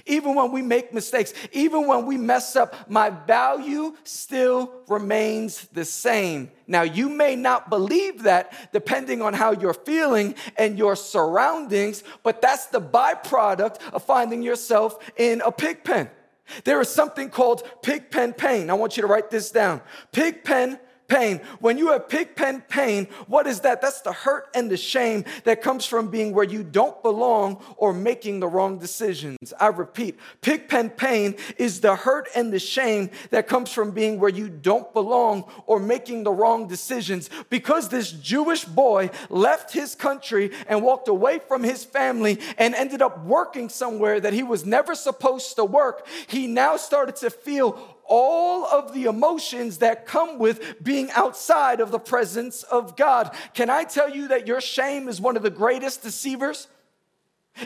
Even 0.06 0.36
when 0.36 0.54
we 0.54 0.62
make 0.62 0.94
mistakes, 0.94 1.34
even 1.52 1.86
when 1.86 2.06
we 2.06 2.16
mess 2.18 2.56
up, 2.56 2.90
my 2.90 3.10
value 3.10 3.94
still 4.06 4.72
remains 4.88 5.68
the 5.74 5.84
same. 5.84 6.50
Now, 6.66 6.84
you 6.84 7.10
may 7.10 7.36
not 7.36 7.70
believe 7.70 8.24
that 8.24 8.72
depending 8.72 9.22
on 9.22 9.34
how 9.34 9.52
you're 9.52 9.74
feeling 9.74 10.36
and 10.58 10.78
your 10.78 10.96
surroundings, 10.96 12.06
but 12.24 12.42
that's 12.42 12.68
the 12.68 12.80
byproduct 12.80 13.82
of 13.92 14.02
finding 14.02 14.42
yourself 14.42 14.98
in 15.18 15.42
a 15.42 15.52
pig 15.52 15.84
pen. 15.84 16.10
There 16.64 16.82
is 16.82 16.90
something 16.90 17.30
called 17.30 17.64
pigpen 17.82 18.34
pain. 18.34 18.70
I 18.70 18.74
want 18.74 18.98
you 18.98 19.02
to 19.02 19.08
write 19.08 19.30
this 19.30 19.52
down. 19.52 19.82
Pig 20.12 20.44
pen 20.44 20.80
pain. 21.12 21.42
When 21.60 21.78
you 21.78 21.90
have 21.92 22.08
pig 22.08 22.38
pen 22.38 22.64
pain, 22.70 23.08
what 23.28 23.46
is 23.46 23.60
that? 23.62 23.82
That's 23.82 24.00
the 24.00 24.14
hurt 24.14 24.48
and 24.56 24.72
the 24.72 24.78
shame 24.78 25.26
that 25.44 25.62
comes 25.62 25.86
from 25.86 26.08
being 26.08 26.34
where 26.34 26.46
you 26.46 26.64
don't 26.64 27.04
belong 27.04 27.62
or 27.76 27.92
making 27.94 28.40
the 28.40 28.48
wrong 28.48 28.80
decisions. 28.80 29.54
I 29.60 29.68
repeat, 29.68 30.18
pig 30.40 30.70
pen 30.70 30.90
pain 30.90 31.36
is 31.58 31.82
the 31.82 31.98
hurt 31.98 32.30
and 32.34 32.54
the 32.54 32.60
shame 32.60 33.10
that 33.32 33.50
comes 33.50 33.74
from 33.74 33.92
being 33.92 34.22
where 34.22 34.30
you 34.30 34.48
don't 34.48 34.92
belong 34.94 35.44
or 35.66 35.82
making 35.82 36.24
the 36.24 36.32
wrong 36.32 36.70
decisions. 36.70 37.30
Because 37.50 37.90
this 37.90 38.14
Jewish 38.14 38.64
boy 38.64 39.10
left 39.30 39.74
his 39.74 39.96
country 39.96 40.52
and 40.68 40.82
walked 40.82 41.10
away 41.10 41.40
from 41.40 41.62
his 41.62 41.84
family 41.84 42.40
and 42.58 42.74
ended 42.74 43.02
up 43.02 43.26
working 43.26 43.68
somewhere 43.68 44.22
that 44.22 44.32
he 44.32 44.44
was 44.44 44.66
never 44.66 44.96
supposed 44.96 45.58
to 45.58 45.66
work, 45.66 46.08
he 46.28 46.48
now 46.48 46.78
started 46.78 47.18
to 47.18 47.30
feel 47.30 47.98
all 48.12 48.66
of 48.66 48.94
the 48.94 49.06
emotions 49.06 49.78
that 49.78 50.06
come 50.06 50.38
with 50.38 50.84
being 50.84 51.10
outside 51.12 51.80
of 51.80 51.92
the 51.92 51.98
presence 51.98 52.62
of 52.64 52.98
God. 52.98 53.34
Can 53.54 53.70
I 53.70 53.86
tell 53.86 54.10
you 54.10 54.28
that 54.28 54.46
your 54.46 54.60
shame 54.60 55.08
is 55.08 55.22
one 55.22 55.38
of 55.38 55.44
the 55.44 55.50
greatest 55.50 56.04
deceivers? 56.04 56.68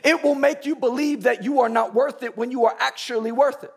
It 0.04 0.24
will 0.24 0.36
make 0.36 0.68
you 0.68 0.76
believe 0.76 1.24
that 1.24 1.44
you 1.44 1.62
are 1.62 1.70
not 1.70 1.96
worth 1.96 2.22
it 2.22 2.38
when 2.38 2.52
you 2.52 2.66
are 2.66 2.76
actually 2.80 3.32
worth 3.32 3.64
it. 3.64 3.74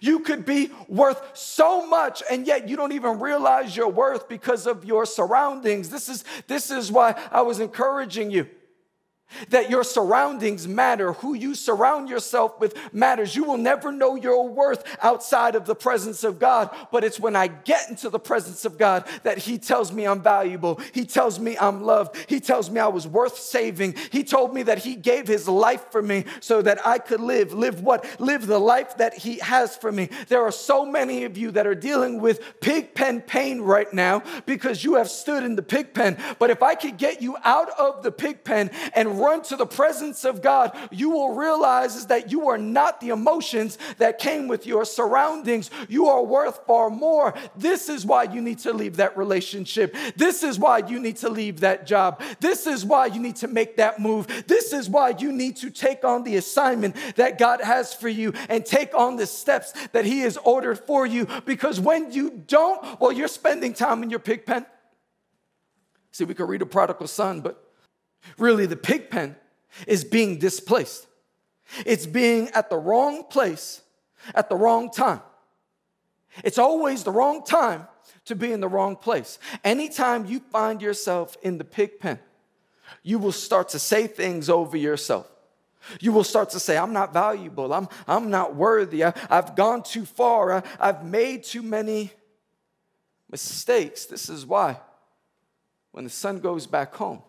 You 0.00 0.20
could 0.20 0.46
be 0.46 0.70
worth 0.86 1.20
so 1.36 1.84
much 1.84 2.22
and 2.30 2.46
yet 2.46 2.68
you 2.68 2.76
don't 2.76 2.92
even 2.92 3.18
realize 3.18 3.76
your 3.76 3.88
worth 3.88 4.28
because 4.28 4.68
of 4.68 4.84
your 4.84 5.04
surroundings. 5.04 5.90
This 5.90 6.08
is, 6.08 6.24
this 6.46 6.70
is 6.70 6.92
why 6.92 7.20
I 7.32 7.42
was 7.42 7.58
encouraging 7.58 8.30
you 8.30 8.46
that 9.48 9.70
your 9.70 9.84
surroundings 9.84 10.66
matter. 10.66 11.12
Who 11.14 11.34
you 11.34 11.54
surround 11.54 12.08
yourself 12.08 12.58
with 12.60 12.76
matters. 12.92 13.34
You 13.34 13.44
will 13.44 13.58
never 13.58 13.92
know 13.92 14.14
your 14.16 14.48
worth 14.48 14.84
outside 15.02 15.54
of 15.54 15.66
the 15.66 15.74
presence 15.74 16.24
of 16.24 16.38
God. 16.38 16.70
But 16.90 17.04
it's 17.04 17.20
when 17.20 17.36
I 17.36 17.48
get 17.48 17.88
into 17.88 18.10
the 18.10 18.18
presence 18.18 18.64
of 18.64 18.78
God 18.78 19.06
that 19.22 19.38
He 19.38 19.58
tells 19.58 19.92
me 19.92 20.06
I'm 20.06 20.22
valuable. 20.22 20.80
He 20.92 21.04
tells 21.04 21.38
me 21.38 21.56
I'm 21.58 21.82
loved. 21.82 22.16
He 22.28 22.40
tells 22.40 22.70
me 22.70 22.80
I 22.80 22.88
was 22.88 23.06
worth 23.06 23.38
saving. 23.38 23.94
He 24.10 24.24
told 24.24 24.54
me 24.54 24.62
that 24.64 24.78
He 24.78 24.96
gave 24.96 25.26
His 25.26 25.48
life 25.48 25.90
for 25.90 26.02
me 26.02 26.24
so 26.40 26.62
that 26.62 26.86
I 26.86 26.98
could 26.98 27.20
live. 27.20 27.52
Live 27.52 27.82
what? 27.82 28.20
Live 28.20 28.46
the 28.46 28.58
life 28.58 28.96
that 28.98 29.14
He 29.14 29.38
has 29.38 29.76
for 29.76 29.92
me. 29.92 30.08
There 30.28 30.42
are 30.42 30.52
so 30.52 30.84
many 30.84 31.24
of 31.24 31.36
you 31.36 31.50
that 31.52 31.66
are 31.66 31.74
dealing 31.74 32.20
with 32.20 32.60
pig 32.60 32.94
pen 32.94 33.20
pain 33.20 33.60
right 33.60 33.92
now 33.92 34.22
because 34.46 34.84
you 34.84 34.94
have 34.94 35.10
stood 35.10 35.44
in 35.44 35.56
the 35.56 35.62
pig 35.62 35.94
pen. 35.94 36.18
But 36.38 36.50
if 36.50 36.62
I 36.62 36.74
could 36.74 36.96
get 36.96 37.22
you 37.22 37.36
out 37.44 37.70
of 37.78 38.02
the 38.02 38.12
pig 38.12 38.44
pen 38.44 38.70
and 38.94 39.19
run 39.20 39.42
to 39.42 39.56
the 39.56 39.66
presence 39.66 40.24
of 40.24 40.42
God, 40.42 40.76
you 40.90 41.10
will 41.10 41.34
realize 41.34 41.96
is 41.96 42.06
that 42.06 42.32
you 42.32 42.48
are 42.48 42.58
not 42.58 43.00
the 43.00 43.10
emotions 43.10 43.78
that 43.98 44.18
came 44.18 44.48
with 44.48 44.66
your 44.66 44.84
surroundings. 44.84 45.70
You 45.88 46.06
are 46.06 46.24
worth 46.24 46.66
far 46.66 46.90
more. 46.90 47.34
This 47.56 47.88
is 47.88 48.04
why 48.04 48.24
you 48.24 48.40
need 48.40 48.58
to 48.60 48.72
leave 48.72 48.96
that 48.96 49.16
relationship. 49.16 49.94
This 50.16 50.42
is 50.42 50.58
why 50.58 50.78
you 50.78 50.98
need 50.98 51.16
to 51.18 51.28
leave 51.28 51.60
that 51.60 51.86
job. 51.86 52.22
This 52.40 52.66
is 52.66 52.84
why 52.84 53.06
you 53.06 53.20
need 53.20 53.36
to 53.36 53.48
make 53.48 53.76
that 53.76 54.00
move. 54.00 54.26
This 54.46 54.72
is 54.72 54.88
why 54.88 55.14
you 55.18 55.32
need 55.32 55.56
to 55.58 55.70
take 55.70 56.04
on 56.04 56.24
the 56.24 56.36
assignment 56.36 56.96
that 57.16 57.38
God 57.38 57.60
has 57.60 57.94
for 57.94 58.08
you 58.08 58.32
and 58.48 58.64
take 58.64 58.94
on 58.94 59.16
the 59.16 59.26
steps 59.26 59.72
that 59.92 60.04
He 60.04 60.20
has 60.20 60.36
ordered 60.38 60.78
for 60.78 61.06
you. 61.06 61.26
Because 61.44 61.78
when 61.80 62.12
you 62.12 62.30
don't, 62.46 63.00
well, 63.00 63.12
you're 63.12 63.28
spending 63.28 63.74
time 63.74 64.02
in 64.02 64.10
your 64.10 64.18
pig 64.18 64.46
pen. 64.46 64.66
See, 66.12 66.24
we 66.24 66.34
could 66.34 66.48
read 66.48 66.62
a 66.62 66.66
prodigal 66.66 67.06
son, 67.06 67.40
but 67.40 67.69
Really, 68.38 68.66
the 68.66 68.76
pig 68.76 69.10
pen 69.10 69.36
is 69.86 70.04
being 70.04 70.38
displaced, 70.38 71.06
it's 71.86 72.06
being 72.06 72.48
at 72.48 72.70
the 72.70 72.78
wrong 72.78 73.24
place 73.24 73.82
at 74.34 74.48
the 74.48 74.56
wrong 74.56 74.90
time. 74.90 75.20
It's 76.44 76.58
always 76.58 77.04
the 77.04 77.10
wrong 77.10 77.44
time 77.44 77.88
to 78.26 78.34
be 78.34 78.52
in 78.52 78.60
the 78.60 78.68
wrong 78.68 78.96
place. 78.96 79.38
Anytime 79.64 80.26
you 80.26 80.40
find 80.40 80.80
yourself 80.80 81.36
in 81.42 81.58
the 81.58 81.64
pig 81.64 81.98
pen, 81.98 82.18
you 83.02 83.18
will 83.18 83.32
start 83.32 83.70
to 83.70 83.78
say 83.78 84.06
things 84.06 84.48
over 84.48 84.76
yourself. 84.76 85.26
You 85.98 86.12
will 86.12 86.24
start 86.24 86.50
to 86.50 86.60
say, 86.60 86.76
I'm 86.76 86.92
not 86.92 87.12
valuable. 87.12 87.72
I'm, 87.72 87.88
I'm 88.06 88.30
not 88.30 88.54
worthy. 88.54 89.02
I, 89.02 89.14
have 89.30 89.56
gone 89.56 89.82
too 89.82 90.04
far. 90.04 90.52
I, 90.52 90.62
I've 90.78 91.04
made 91.04 91.42
too 91.42 91.62
many 91.62 92.12
mistakes. 93.30 94.04
This 94.04 94.28
is 94.28 94.44
why 94.44 94.78
when 95.92 96.04
the 96.04 96.10
son 96.10 96.38
goes 96.38 96.66
back 96.66 96.94
home, 96.94 97.22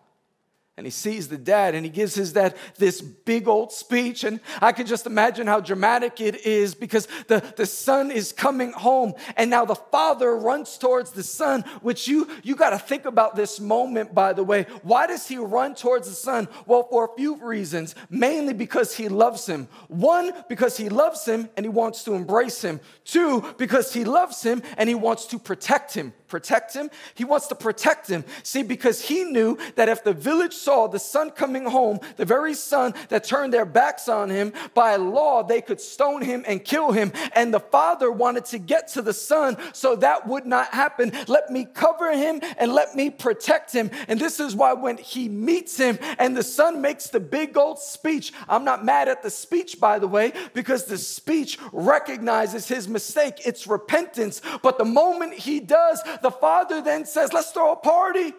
and 0.78 0.86
he 0.86 0.90
sees 0.90 1.28
the 1.28 1.36
dad 1.36 1.74
and 1.74 1.84
he 1.84 1.90
gives 1.90 2.14
his 2.14 2.32
dad 2.32 2.54
this 2.78 3.02
big 3.02 3.46
old 3.46 3.72
speech. 3.72 4.24
And 4.24 4.40
i 4.60 4.72
can 4.72 4.86
just 4.86 5.04
imagine 5.04 5.46
how 5.46 5.60
dramatic 5.60 6.18
it 6.20 6.46
is 6.46 6.74
because 6.74 7.06
the, 7.26 7.40
the 7.56 7.66
son 7.66 8.10
is 8.10 8.32
coming 8.32 8.72
home 8.72 9.12
and 9.36 9.50
now 9.50 9.66
the 9.66 9.74
father 9.74 10.34
runs 10.34 10.78
towards 10.78 11.10
the 11.10 11.22
son 11.22 11.62
which 11.82 12.08
you 12.08 12.26
you 12.42 12.56
got 12.56 12.70
to 12.70 12.78
think 12.78 13.04
about 13.04 13.36
this 13.36 13.60
moment 13.60 14.14
by 14.14 14.32
the 14.32 14.42
way. 14.42 14.64
Why 14.82 15.06
does 15.06 15.28
he 15.28 15.36
run 15.36 15.74
towards 15.74 16.08
the 16.08 16.14
son? 16.14 16.48
Well 16.64 16.84
for 16.84 17.04
a 17.04 17.16
few 17.16 17.36
reasons. 17.36 17.94
Mainly 18.08 18.54
because 18.54 18.96
he 18.96 19.10
loves 19.10 19.46
him. 19.46 19.68
One 19.88 20.32
because 20.48 20.78
he 20.78 20.88
loves 20.88 21.26
him 21.26 21.50
and 21.56 21.66
he 21.66 21.70
wants 21.70 22.02
to 22.04 22.14
embrace 22.14 22.62
him. 22.62 22.80
Two 23.04 23.44
because 23.58 23.92
he 23.92 24.04
loves 24.04 24.42
him 24.42 24.62
and 24.78 24.88
he 24.88 24.94
wants 24.94 25.26
to 25.26 25.38
protect 25.38 25.92
him 25.92 26.14
protect 26.32 26.74
him 26.74 26.90
he 27.14 27.24
wants 27.32 27.46
to 27.48 27.54
protect 27.54 28.08
him 28.08 28.24
see 28.42 28.62
because 28.62 29.02
he 29.02 29.24
knew 29.24 29.58
that 29.76 29.88
if 29.88 30.02
the 30.04 30.12
village 30.12 30.54
saw 30.54 30.86
the 30.86 30.98
son 30.98 31.30
coming 31.30 31.64
home, 31.64 31.98
the 32.16 32.24
very 32.24 32.54
son 32.54 32.94
that 33.08 33.24
turned 33.24 33.52
their 33.52 33.64
backs 33.64 34.08
on 34.08 34.30
him, 34.30 34.52
by 34.74 34.96
law 34.96 35.42
they 35.42 35.60
could 35.60 35.80
stone 35.80 36.22
him 36.22 36.44
and 36.46 36.64
kill 36.64 36.92
him. 36.92 37.12
And 37.34 37.52
the 37.52 37.60
father 37.60 38.10
wanted 38.10 38.44
to 38.46 38.58
get 38.58 38.88
to 38.88 39.02
the 39.02 39.12
son 39.12 39.56
so 39.72 39.96
that 39.96 40.26
would 40.26 40.46
not 40.46 40.68
happen. 40.72 41.12
Let 41.28 41.50
me 41.50 41.66
cover 41.66 42.12
him 42.12 42.40
and 42.58 42.72
let 42.72 42.94
me 42.94 43.10
protect 43.10 43.72
him. 43.72 43.90
And 44.08 44.18
this 44.18 44.40
is 44.40 44.54
why 44.54 44.72
when 44.72 44.98
he 44.98 45.28
meets 45.28 45.76
him 45.76 45.98
and 46.18 46.36
the 46.36 46.42
son 46.42 46.80
makes 46.80 47.08
the 47.08 47.20
big 47.20 47.56
old 47.56 47.78
speech, 47.78 48.32
I'm 48.48 48.64
not 48.64 48.84
mad 48.84 49.08
at 49.08 49.22
the 49.22 49.30
speech, 49.30 49.80
by 49.80 49.98
the 49.98 50.08
way, 50.08 50.32
because 50.54 50.84
the 50.84 50.98
speech 50.98 51.58
recognizes 51.72 52.68
his 52.68 52.88
mistake. 52.88 53.46
It's 53.46 53.66
repentance. 53.66 54.40
But 54.62 54.78
the 54.78 54.84
moment 54.84 55.34
he 55.34 55.60
does, 55.60 56.00
the 56.22 56.30
father 56.30 56.80
then 56.80 57.04
says, 57.04 57.32
Let's 57.32 57.50
throw 57.50 57.72
a 57.72 57.76
party. 57.76 58.32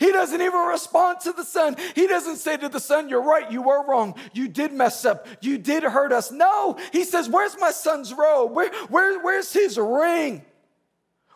He 0.00 0.12
doesn't 0.12 0.40
even 0.40 0.60
respond 0.66 1.20
to 1.20 1.32
the 1.32 1.44
son. 1.44 1.76
He 1.94 2.06
doesn't 2.06 2.36
say 2.36 2.56
to 2.58 2.68
the 2.68 2.80
son, 2.80 3.08
You're 3.08 3.22
right, 3.22 3.50
you 3.50 3.62
were 3.62 3.86
wrong. 3.86 4.14
You 4.32 4.48
did 4.48 4.72
mess 4.72 5.04
up. 5.04 5.26
You 5.40 5.58
did 5.58 5.82
hurt 5.82 6.12
us. 6.12 6.30
No, 6.30 6.78
he 6.92 7.04
says, 7.04 7.28
Where's 7.28 7.56
my 7.58 7.70
son's 7.70 8.12
robe? 8.12 8.52
Where, 8.52 8.72
where, 8.86 9.20
where's 9.20 9.52
his 9.52 9.78
ring? 9.78 10.44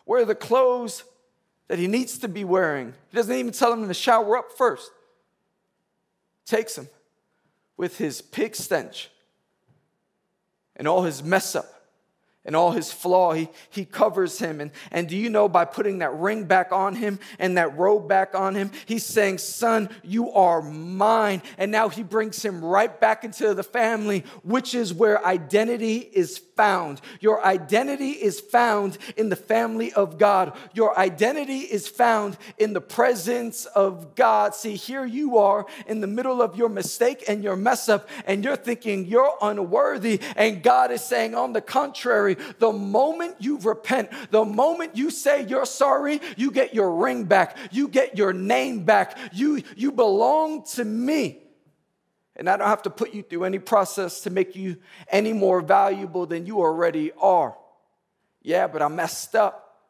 Where 0.05 0.21
are 0.21 0.25
the 0.25 0.35
clothes 0.35 1.03
that 1.67 1.79
he 1.79 1.87
needs 1.87 2.19
to 2.19 2.27
be 2.27 2.43
wearing? 2.43 2.93
He 3.09 3.17
doesn't 3.17 3.35
even 3.35 3.53
tell 3.53 3.73
him 3.73 3.87
to 3.87 3.93
shower 3.93 4.37
up 4.37 4.51
first. 4.57 4.91
Takes 6.45 6.77
him 6.77 6.89
with 7.77 7.97
his 7.97 8.21
pig 8.21 8.55
stench 8.55 9.09
and 10.75 10.87
all 10.87 11.03
his 11.03 11.23
mess 11.23 11.55
up 11.55 11.65
and 12.45 12.55
all 12.55 12.71
his 12.71 12.91
flaw, 12.91 13.33
he, 13.33 13.49
he 13.69 13.85
covers 13.85 14.39
him. 14.39 14.59
And, 14.59 14.71
and 14.91 15.07
do 15.07 15.15
you 15.15 15.29
know 15.29 15.47
by 15.47 15.65
putting 15.65 15.99
that 15.99 16.13
ring 16.13 16.45
back 16.45 16.71
on 16.71 16.95
him 16.95 17.19
and 17.39 17.57
that 17.57 17.77
robe 17.77 18.07
back 18.07 18.35
on 18.35 18.55
him, 18.55 18.71
he's 18.85 19.05
saying, 19.05 19.37
Son, 19.37 19.89
you 20.03 20.31
are 20.31 20.61
mine. 20.61 21.41
And 21.57 21.71
now 21.71 21.89
he 21.89 22.03
brings 22.03 22.43
him 22.43 22.63
right 22.63 22.99
back 22.99 23.23
into 23.23 23.53
the 23.53 23.63
family, 23.63 24.25
which 24.43 24.75
is 24.75 24.93
where 24.93 25.25
identity 25.25 25.97
is 25.97 26.37
found. 26.55 27.01
Your 27.19 27.43
identity 27.45 28.11
is 28.11 28.39
found 28.39 28.97
in 29.17 29.29
the 29.29 29.35
family 29.35 29.91
of 29.93 30.17
God. 30.17 30.53
Your 30.73 30.97
identity 30.97 31.59
is 31.59 31.87
found 31.87 32.37
in 32.57 32.73
the 32.73 32.81
presence 32.81 33.65
of 33.65 34.15
God. 34.15 34.55
See, 34.55 34.75
here 34.75 35.05
you 35.05 35.37
are 35.37 35.65
in 35.87 36.01
the 36.01 36.07
middle 36.07 36.41
of 36.41 36.55
your 36.55 36.69
mistake 36.69 37.23
and 37.27 37.43
your 37.43 37.55
mess 37.55 37.89
up, 37.89 38.09
and 38.25 38.43
you're 38.43 38.55
thinking 38.55 39.05
you're 39.05 39.33
unworthy. 39.41 40.19
And 40.35 40.63
God 40.63 40.91
is 40.91 41.03
saying, 41.03 41.35
on 41.35 41.53
the 41.53 41.61
contrary, 41.61 42.37
the 42.59 42.71
moment 42.71 43.35
you 43.39 43.57
repent, 43.59 44.09
the 44.31 44.45
moment 44.45 44.95
you 44.95 45.09
say 45.09 45.45
you're 45.45 45.65
sorry, 45.65 46.21
you 46.37 46.51
get 46.51 46.73
your 46.73 46.95
ring 46.95 47.25
back, 47.25 47.57
you 47.71 47.87
get 47.87 48.17
your 48.17 48.33
name 48.33 48.83
back, 48.83 49.17
you, 49.31 49.61
you 49.75 49.91
belong 49.91 50.63
to 50.63 50.83
me. 50.83 51.42
And 52.35 52.49
I 52.49 52.57
don't 52.57 52.67
have 52.67 52.81
to 52.83 52.89
put 52.89 53.13
you 53.13 53.21
through 53.21 53.43
any 53.43 53.59
process 53.59 54.21
to 54.21 54.29
make 54.29 54.55
you 54.55 54.77
any 55.09 55.33
more 55.33 55.61
valuable 55.61 56.25
than 56.25 56.45
you 56.45 56.59
already 56.59 57.11
are. 57.19 57.55
Yeah, 58.41 58.67
but 58.67 58.81
I 58.81 58.87
messed 58.87 59.35
up. 59.35 59.81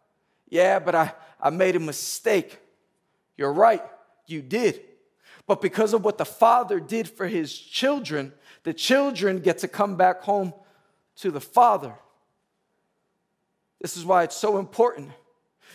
Yeah, 0.49 0.79
but 0.79 0.93
I, 0.93 1.13
I 1.41 1.49
made 1.49 1.75
a 1.75 1.79
mistake. 1.79 2.59
You're 3.37 3.53
right, 3.53 3.81
you 4.27 4.41
did. 4.41 4.81
But 5.47 5.61
because 5.61 5.93
of 5.93 6.03
what 6.03 6.17
the 6.17 6.25
father 6.25 6.79
did 6.79 7.09
for 7.09 7.27
his 7.27 7.57
children, 7.57 8.33
the 8.63 8.73
children 8.73 9.39
get 9.39 9.59
to 9.59 9.67
come 9.67 9.95
back 9.95 10.21
home 10.21 10.53
to 11.17 11.31
the 11.31 11.41
father. 11.41 11.95
This 13.81 13.97
is 13.97 14.05
why 14.05 14.23
it's 14.23 14.35
so 14.35 14.57
important 14.57 15.11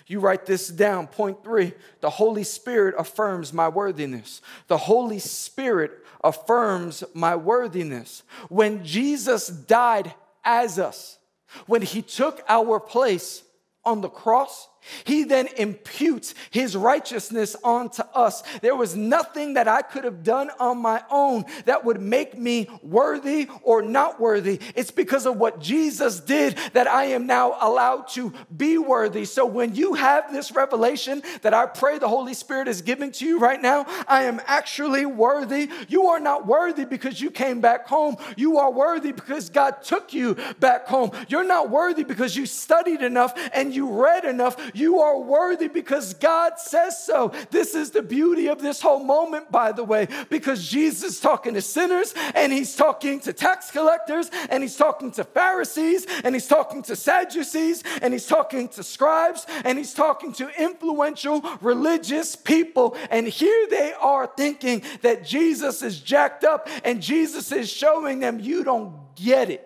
you 0.06 0.20
write 0.20 0.46
this 0.46 0.68
down. 0.68 1.06
Point 1.06 1.42
three 1.42 1.72
the 2.00 2.10
Holy 2.10 2.44
Spirit 2.44 2.94
affirms 2.98 3.52
my 3.52 3.68
worthiness. 3.68 4.40
The 4.68 4.78
Holy 4.78 5.18
Spirit 5.18 5.92
affirms 6.22 7.04
my 7.14 7.36
worthiness. 7.36 8.22
When 8.48 8.84
Jesus 8.84 9.48
died 9.48 10.14
as 10.44 10.78
us, 10.78 11.18
when 11.66 11.82
he 11.82 12.02
took 12.02 12.42
our 12.48 12.78
place 12.80 13.42
on 13.84 14.00
the 14.00 14.08
cross, 14.08 14.68
he 15.04 15.24
then 15.24 15.48
imputes 15.56 16.34
his 16.50 16.76
righteousness 16.76 17.56
onto 17.62 18.02
us. 18.14 18.42
There 18.60 18.76
was 18.76 18.96
nothing 18.96 19.54
that 19.54 19.68
I 19.68 19.82
could 19.82 20.04
have 20.04 20.22
done 20.22 20.50
on 20.58 20.78
my 20.78 21.02
own 21.10 21.44
that 21.64 21.84
would 21.84 22.00
make 22.00 22.38
me 22.38 22.68
worthy 22.82 23.48
or 23.62 23.82
not 23.82 24.20
worthy. 24.20 24.60
It's 24.74 24.90
because 24.90 25.26
of 25.26 25.36
what 25.36 25.60
Jesus 25.60 26.20
did 26.20 26.58
that 26.72 26.88
I 26.88 27.06
am 27.06 27.26
now 27.26 27.56
allowed 27.60 28.08
to 28.08 28.32
be 28.56 28.78
worthy. 28.78 29.24
So 29.24 29.46
when 29.46 29.74
you 29.74 29.94
have 29.94 30.32
this 30.32 30.52
revelation 30.52 31.22
that 31.42 31.54
I 31.54 31.66
pray 31.66 31.98
the 31.98 32.08
Holy 32.08 32.34
Spirit 32.34 32.68
is 32.68 32.82
giving 32.82 33.12
to 33.12 33.26
you 33.26 33.38
right 33.38 33.60
now, 33.60 33.86
I 34.06 34.24
am 34.24 34.40
actually 34.46 35.06
worthy. 35.06 35.70
You 35.88 36.06
are 36.06 36.20
not 36.20 36.46
worthy 36.46 36.84
because 36.84 37.20
you 37.20 37.30
came 37.30 37.60
back 37.60 37.86
home. 37.86 38.16
You 38.36 38.58
are 38.58 38.70
worthy 38.70 39.12
because 39.12 39.50
God 39.50 39.82
took 39.82 40.12
you 40.12 40.36
back 40.60 40.86
home. 40.86 41.10
You're 41.28 41.46
not 41.46 41.70
worthy 41.70 42.04
because 42.04 42.36
you 42.36 42.46
studied 42.46 43.02
enough 43.02 43.34
and 43.52 43.74
you 43.74 43.88
read 43.88 44.24
enough. 44.24 44.56
You 44.74 45.00
are 45.00 45.18
worthy 45.18 45.68
because 45.68 46.14
God 46.14 46.58
says 46.58 47.04
so. 47.04 47.32
This 47.50 47.74
is 47.74 47.90
the 47.90 48.02
beauty 48.02 48.48
of 48.48 48.60
this 48.60 48.80
whole 48.80 49.02
moment, 49.02 49.50
by 49.50 49.72
the 49.72 49.84
way, 49.84 50.08
because 50.28 50.68
Jesus 50.68 51.14
is 51.14 51.20
talking 51.20 51.54
to 51.54 51.62
sinners 51.62 52.14
and 52.34 52.52
he's 52.52 52.76
talking 52.76 53.20
to 53.20 53.32
tax 53.32 53.70
collectors 53.70 54.30
and 54.50 54.62
he's 54.62 54.76
talking 54.76 55.10
to 55.12 55.24
Pharisees 55.24 56.06
and 56.24 56.34
he's 56.34 56.46
talking 56.46 56.82
to 56.82 56.96
Sadducees 56.96 57.82
and 58.02 58.12
he's 58.12 58.26
talking 58.26 58.68
to 58.70 58.82
scribes 58.82 59.46
and 59.64 59.78
he's 59.78 59.94
talking 59.94 60.32
to 60.34 60.48
influential 60.62 61.42
religious 61.60 62.36
people. 62.36 62.96
And 63.10 63.26
here 63.26 63.66
they 63.70 63.92
are 64.00 64.26
thinking 64.26 64.82
that 65.02 65.24
Jesus 65.24 65.82
is 65.82 66.00
jacked 66.00 66.44
up 66.44 66.68
and 66.84 67.02
Jesus 67.02 67.52
is 67.52 67.70
showing 67.70 68.20
them, 68.20 68.40
you 68.40 68.64
don't 68.64 69.14
get 69.14 69.50
it. 69.50 69.64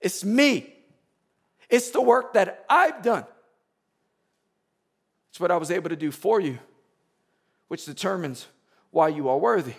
It's 0.00 0.24
me. 0.24 0.74
It's 1.72 1.90
the 1.90 2.02
work 2.02 2.34
that 2.34 2.66
I've 2.68 3.02
done. 3.02 3.24
It's 5.30 5.40
what 5.40 5.50
I 5.50 5.56
was 5.56 5.70
able 5.70 5.88
to 5.88 5.96
do 5.96 6.10
for 6.10 6.38
you, 6.38 6.58
which 7.68 7.86
determines 7.86 8.46
why 8.90 9.08
you 9.08 9.30
are 9.30 9.38
worthy. 9.38 9.72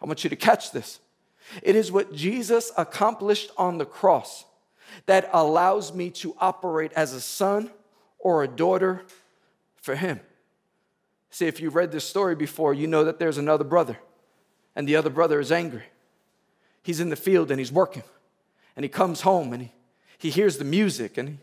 I 0.00 0.06
want 0.06 0.22
you 0.22 0.30
to 0.30 0.36
catch 0.36 0.70
this. 0.70 1.00
It 1.60 1.74
is 1.74 1.90
what 1.90 2.14
Jesus 2.14 2.70
accomplished 2.78 3.50
on 3.58 3.78
the 3.78 3.84
cross 3.84 4.44
that 5.06 5.28
allows 5.32 5.92
me 5.92 6.10
to 6.10 6.36
operate 6.38 6.92
as 6.94 7.12
a 7.12 7.20
son 7.20 7.72
or 8.20 8.44
a 8.44 8.48
daughter 8.48 9.02
for 9.74 9.96
him. 9.96 10.20
See, 11.30 11.48
if 11.48 11.60
you've 11.60 11.74
read 11.74 11.90
this 11.90 12.08
story 12.08 12.36
before, 12.36 12.72
you 12.72 12.86
know 12.86 13.02
that 13.02 13.18
there's 13.18 13.38
another 13.38 13.64
brother, 13.64 13.98
and 14.76 14.86
the 14.86 14.94
other 14.94 15.10
brother 15.10 15.40
is 15.40 15.50
angry. 15.50 15.84
He's 16.84 17.00
in 17.00 17.08
the 17.08 17.16
field 17.16 17.50
and 17.50 17.58
he's 17.58 17.72
working, 17.72 18.04
and 18.76 18.84
he 18.84 18.88
comes 18.88 19.22
home 19.22 19.52
and 19.52 19.62
he, 19.62 19.72
he 20.22 20.30
hears 20.30 20.56
the 20.56 20.64
music 20.64 21.18
and 21.18 21.38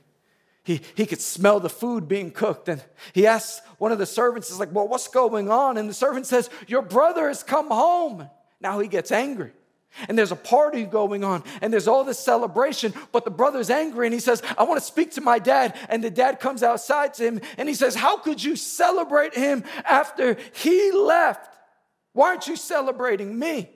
he, 0.63 0.80
he, 0.96 1.06
could 1.06 1.20
smell 1.20 1.60
the 1.60 1.70
food 1.70 2.08
being 2.08 2.32
cooked. 2.32 2.70
And 2.70 2.82
he 3.12 3.28
asks 3.28 3.62
one 3.78 3.92
of 3.92 3.98
the 3.98 4.06
servants, 4.06 4.50
is 4.50 4.60
like, 4.60 4.74
Well, 4.74 4.88
what's 4.88 5.10
going 5.10 5.50
on? 5.50 5.78
And 5.78 5.89
the 5.89 5.94
servant 5.94 6.28
says, 6.28 6.50
Your 6.65 6.82
brother 6.82 7.28
has 7.28 7.44
come 7.44 7.68
home. 7.68 8.30
Now 8.62 8.80
he 8.80 8.88
gets 8.88 9.12
angry. 9.12 9.52
And 10.08 10.18
there's 10.18 10.32
a 10.32 10.38
party 10.38 10.86
going 10.86 11.26
on, 11.26 11.44
and 11.62 11.74
there's 11.74 11.88
all 11.88 12.06
this 12.06 12.20
celebration, 12.20 12.94
but 13.12 13.26
the 13.26 13.32
brother's 13.32 13.70
angry 13.70 14.06
and 14.06 14.13
he 14.13 14.20
says, 14.20 14.42
I 14.56 14.63
want 14.63 14.80
to 14.80 14.86
speak 14.86 15.12
to 15.13 15.22
my 15.22 15.39
dad. 15.39 15.76
And 15.89 16.02
the 16.02 16.12
dad 16.12 16.39
comes 16.39 16.63
outside 16.63 17.15
to 17.15 17.24
him 17.24 17.42
and 17.58 17.68
he 17.68 17.76
says, 17.76 17.96
How 17.96 18.15
could 18.15 18.42
you 18.42 18.56
celebrate 18.56 19.34
him 19.34 19.65
after 19.84 20.38
he 20.54 20.92
left? 20.94 21.54
Why 22.13 22.30
aren't 22.30 22.48
you 22.48 22.56
celebrating 22.56 23.38
me? 23.38 23.72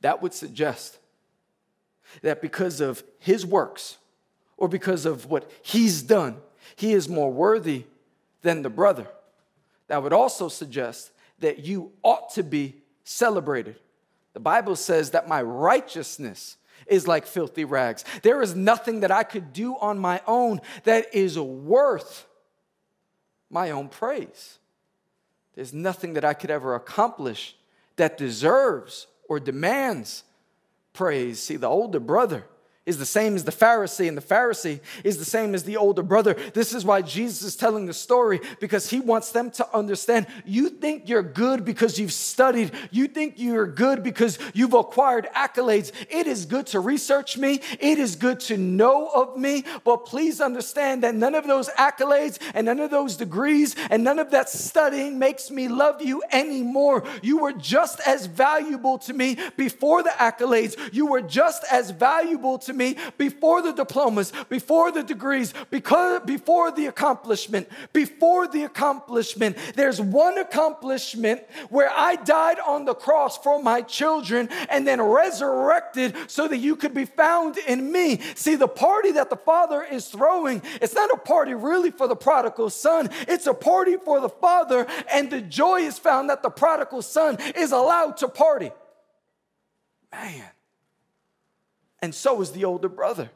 That 0.00 0.22
would 0.22 0.32
suggest 0.32 0.98
that 2.22 2.42
because 2.42 2.80
of 2.80 3.02
his 3.18 3.44
works 3.44 3.98
or 4.56 4.68
because 4.68 5.06
of 5.06 5.26
what 5.26 5.50
he's 5.62 6.02
done, 6.02 6.36
he 6.74 6.92
is 6.92 7.08
more 7.08 7.32
worthy 7.32 7.84
than 8.42 8.62
the 8.62 8.70
brother. 8.70 9.06
That 9.88 10.02
would 10.02 10.12
also 10.12 10.48
suggest 10.48 11.10
that 11.40 11.64
you 11.64 11.92
ought 12.02 12.30
to 12.34 12.42
be 12.42 12.76
celebrated. 13.04 13.76
The 14.32 14.40
Bible 14.40 14.76
says 14.76 15.10
that 15.10 15.28
my 15.28 15.42
righteousness 15.42 16.56
is 16.86 17.08
like 17.08 17.26
filthy 17.26 17.64
rags. 17.64 18.04
There 18.22 18.42
is 18.42 18.54
nothing 18.54 19.00
that 19.00 19.10
I 19.10 19.22
could 19.22 19.52
do 19.52 19.76
on 19.76 19.98
my 19.98 20.20
own 20.26 20.60
that 20.84 21.14
is 21.14 21.38
worth 21.38 22.26
my 23.50 23.70
own 23.70 23.88
praise. 23.88 24.58
There's 25.54 25.72
nothing 25.72 26.14
that 26.14 26.24
I 26.24 26.34
could 26.34 26.50
ever 26.50 26.74
accomplish 26.74 27.56
that 27.96 28.18
deserves 28.18 29.06
or 29.28 29.40
demands 29.40 30.22
praise. 30.96 31.40
See, 31.40 31.56
the 31.56 31.68
older 31.68 32.00
brother 32.00 32.44
is 32.86 32.98
the 32.98 33.04
same 33.04 33.34
as 33.34 33.42
the 33.42 33.52
Pharisee, 33.52 34.06
and 34.06 34.16
the 34.16 34.22
Pharisee 34.22 34.78
is 35.02 35.18
the 35.18 35.24
same 35.24 35.56
as 35.56 35.64
the 35.64 35.76
older 35.76 36.04
brother. 36.04 36.34
This 36.54 36.72
is 36.72 36.84
why 36.84 37.02
Jesus 37.02 37.42
is 37.42 37.56
telling 37.56 37.86
the 37.86 37.92
story 37.92 38.40
because 38.60 38.88
he 38.88 39.00
wants 39.00 39.32
them 39.32 39.50
to 39.52 39.76
understand 39.76 40.28
you 40.44 40.68
think 40.68 41.08
you're 41.08 41.22
good 41.22 41.64
because 41.64 41.98
you've 41.98 42.12
studied, 42.12 42.70
you 42.92 43.08
think 43.08 43.34
you're 43.38 43.66
good 43.66 44.04
because 44.04 44.38
you've 44.54 44.72
acquired 44.72 45.26
accolades. 45.34 45.90
It 46.08 46.28
is 46.28 46.46
good 46.46 46.68
to 46.68 46.80
research 46.80 47.36
me, 47.36 47.60
it 47.80 47.98
is 47.98 48.14
good 48.14 48.38
to 48.40 48.56
know 48.56 49.08
of 49.08 49.36
me, 49.36 49.64
but 49.82 50.06
please 50.06 50.40
understand 50.40 51.02
that 51.02 51.16
none 51.16 51.34
of 51.34 51.46
those 51.46 51.68
accolades 51.70 52.38
and 52.54 52.66
none 52.66 52.78
of 52.78 52.92
those 52.92 53.16
degrees 53.16 53.74
and 53.90 54.04
none 54.04 54.20
of 54.20 54.30
that 54.30 54.48
studying 54.48 55.18
makes 55.18 55.50
me 55.50 55.66
love 55.66 56.00
you 56.00 56.22
anymore. 56.30 57.02
You 57.20 57.38
were 57.38 57.52
just 57.52 57.98
as 58.06 58.26
valuable 58.26 58.98
to 58.98 59.12
me 59.12 59.38
before 59.56 60.04
the 60.04 60.10
accolades, 60.10 60.76
you 60.94 61.06
were 61.06 61.22
just 61.22 61.64
as 61.70 61.90
valuable 61.90 62.58
to 62.58 62.75
me 62.76 62.96
before 63.18 63.62
the 63.62 63.72
diplomas, 63.72 64.32
before 64.48 64.92
the 64.92 65.02
degrees, 65.02 65.54
because, 65.70 66.22
before 66.24 66.70
the 66.70 66.86
accomplishment. 66.86 67.68
Before 67.92 68.46
the 68.46 68.64
accomplishment, 68.64 69.56
there's 69.74 70.00
one 70.00 70.38
accomplishment 70.38 71.42
where 71.70 71.90
I 71.90 72.16
died 72.16 72.58
on 72.60 72.84
the 72.84 72.94
cross 72.94 73.38
for 73.38 73.62
my 73.62 73.82
children 73.82 74.48
and 74.68 74.86
then 74.86 75.00
resurrected 75.00 76.14
so 76.26 76.48
that 76.48 76.58
you 76.58 76.76
could 76.76 76.94
be 76.94 77.04
found 77.04 77.58
in 77.58 77.90
me. 77.90 78.20
See, 78.34 78.54
the 78.56 78.68
party 78.68 79.12
that 79.12 79.30
the 79.30 79.36
Father 79.36 79.82
is 79.82 80.08
throwing, 80.08 80.62
it's 80.80 80.94
not 80.94 81.10
a 81.12 81.16
party 81.16 81.54
really 81.54 81.90
for 81.90 82.08
the 82.08 82.16
prodigal 82.16 82.70
son, 82.70 83.10
it's 83.28 83.46
a 83.46 83.54
party 83.54 83.96
for 83.96 84.20
the 84.20 84.28
Father, 84.28 84.86
and 85.12 85.30
the 85.30 85.40
joy 85.40 85.80
is 85.80 85.98
found 85.98 86.30
that 86.30 86.42
the 86.42 86.50
prodigal 86.50 87.02
son 87.02 87.38
is 87.54 87.72
allowed 87.72 88.16
to 88.18 88.28
party. 88.28 88.70
Man 90.12 90.55
and 92.06 92.14
so 92.14 92.40
is 92.40 92.52
the 92.52 92.64
older 92.64 92.88
brother. 92.88 93.28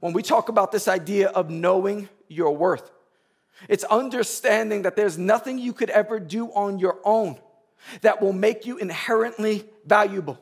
When 0.00 0.14
we 0.14 0.22
talk 0.22 0.48
about 0.48 0.72
this 0.72 0.88
idea 0.88 1.28
of 1.28 1.50
knowing 1.50 2.08
your 2.28 2.56
worth, 2.56 2.90
it's 3.68 3.84
understanding 3.84 4.80
that 4.82 4.96
there's 4.96 5.18
nothing 5.18 5.58
you 5.58 5.74
could 5.74 5.90
ever 5.90 6.18
do 6.18 6.46
on 6.46 6.78
your 6.78 6.98
own 7.04 7.38
that 8.00 8.22
will 8.22 8.32
make 8.32 8.64
you 8.64 8.78
inherently 8.78 9.68
valuable. 9.84 10.40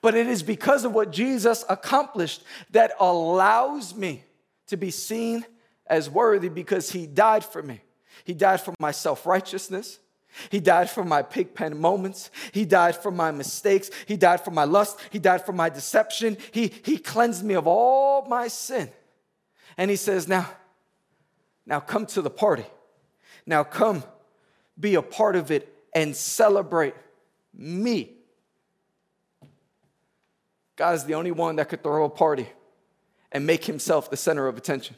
But 0.00 0.16
it 0.16 0.26
is 0.26 0.42
because 0.42 0.84
of 0.84 0.92
what 0.92 1.12
Jesus 1.12 1.64
accomplished 1.68 2.42
that 2.72 2.94
allows 2.98 3.94
me 3.94 4.24
to 4.66 4.76
be 4.76 4.90
seen 4.90 5.46
as 5.86 6.10
worthy 6.10 6.48
because 6.48 6.90
he 6.90 7.06
died 7.06 7.44
for 7.44 7.62
me. 7.62 7.82
He 8.24 8.34
died 8.34 8.62
for 8.62 8.74
my 8.80 8.90
self 8.90 9.26
righteousness. 9.26 10.00
He 10.50 10.60
died 10.60 10.90
for 10.90 11.04
my 11.04 11.22
pig 11.22 11.54
pen 11.54 11.80
moments. 11.80 12.30
He 12.52 12.64
died 12.64 12.96
for 12.96 13.10
my 13.10 13.30
mistakes. 13.30 13.90
He 14.06 14.16
died 14.16 14.40
for 14.40 14.50
my 14.50 14.64
lust. 14.64 14.98
He 15.10 15.18
died 15.18 15.44
for 15.44 15.52
my 15.52 15.68
deception. 15.68 16.36
He, 16.52 16.72
he 16.84 16.98
cleansed 16.98 17.44
me 17.44 17.54
of 17.54 17.66
all 17.66 18.26
my 18.26 18.48
sin. 18.48 18.90
And 19.76 19.90
he 19.90 19.96
says, 19.96 20.28
Now, 20.28 20.48
now 21.66 21.80
come 21.80 22.06
to 22.06 22.22
the 22.22 22.30
party. 22.30 22.66
Now 23.46 23.64
come 23.64 24.02
be 24.78 24.94
a 24.94 25.02
part 25.02 25.36
of 25.36 25.50
it 25.50 25.72
and 25.94 26.14
celebrate 26.14 26.94
me. 27.54 28.12
God 30.76 30.94
is 30.94 31.04
the 31.04 31.14
only 31.14 31.30
one 31.30 31.56
that 31.56 31.68
could 31.68 31.82
throw 31.82 32.04
a 32.04 32.10
party 32.10 32.46
and 33.32 33.46
make 33.46 33.64
himself 33.64 34.10
the 34.10 34.16
center 34.16 34.46
of 34.46 34.58
attention. 34.58 34.96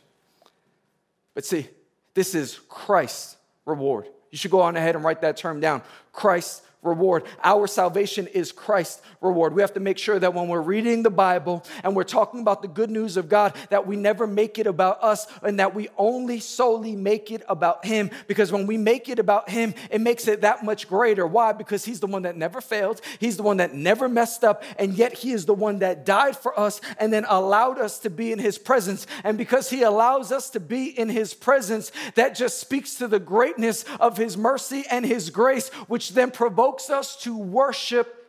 But 1.34 1.44
see, 1.44 1.68
this 2.14 2.34
is 2.34 2.58
Christ's 2.68 3.36
reward. 3.64 4.08
You 4.30 4.38
should 4.38 4.50
go 4.50 4.60
on 4.60 4.76
ahead 4.76 4.94
and 4.94 5.04
write 5.04 5.20
that 5.22 5.36
term 5.36 5.60
down. 5.60 5.82
Christ's 6.12 6.62
reward. 6.82 7.24
Our 7.42 7.66
salvation 7.66 8.26
is 8.28 8.52
Christ's 8.52 9.02
reward. 9.20 9.54
We 9.54 9.62
have 9.62 9.74
to 9.74 9.80
make 9.80 9.98
sure 9.98 10.18
that 10.18 10.34
when 10.34 10.48
we're 10.48 10.60
reading 10.60 11.02
the 11.02 11.10
Bible 11.10 11.64
and 11.82 11.96
we're 11.96 12.04
talking 12.04 12.40
about 12.40 12.62
the 12.62 12.68
good 12.68 12.90
news 12.90 13.16
of 13.16 13.28
God, 13.28 13.54
that 13.70 13.86
we 13.86 13.96
never 13.96 14.26
make 14.26 14.58
it 14.58 14.66
about 14.66 15.02
us 15.02 15.26
and 15.42 15.58
that 15.58 15.74
we 15.74 15.88
only 15.96 16.38
solely 16.40 16.94
make 16.94 17.32
it 17.32 17.42
about 17.48 17.84
Him. 17.84 18.10
Because 18.26 18.52
when 18.52 18.66
we 18.66 18.76
make 18.76 19.08
it 19.08 19.18
about 19.18 19.50
Him, 19.50 19.74
it 19.90 20.00
makes 20.00 20.28
it 20.28 20.42
that 20.42 20.64
much 20.64 20.88
greater. 20.88 21.26
Why? 21.26 21.52
Because 21.52 21.84
He's 21.84 22.00
the 22.00 22.06
one 22.06 22.22
that 22.22 22.36
never 22.36 22.60
failed, 22.60 23.00
He's 23.18 23.36
the 23.36 23.42
one 23.42 23.56
that 23.56 23.74
never 23.74 24.08
messed 24.08 24.44
up, 24.44 24.62
and 24.78 24.94
yet 24.94 25.14
He 25.14 25.32
is 25.32 25.46
the 25.46 25.54
one 25.54 25.80
that 25.80 26.04
died 26.06 26.36
for 26.36 26.58
us 26.58 26.80
and 26.98 27.12
then 27.12 27.24
allowed 27.28 27.78
us 27.78 27.98
to 28.00 28.10
be 28.10 28.30
in 28.30 28.38
His 28.38 28.56
presence. 28.56 29.06
And 29.24 29.36
because 29.36 29.68
He 29.68 29.82
allows 29.82 30.30
us 30.30 30.50
to 30.50 30.60
be 30.60 30.86
in 30.86 31.08
His 31.08 31.34
presence, 31.34 31.90
that 32.14 32.36
just 32.36 32.60
speaks 32.60 32.94
to 32.96 33.08
the 33.08 33.18
greatness 33.18 33.84
of 33.98 34.16
His 34.16 34.36
mercy 34.36 34.84
and 34.90 35.04
His 35.04 35.30
grace, 35.30 35.68
which 35.88 36.10
then 36.10 36.30
provokes 36.30 36.67
provokes 36.68 36.90
us 36.90 37.16
to 37.22 37.36
worship 37.36 38.26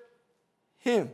Him. 0.78 1.10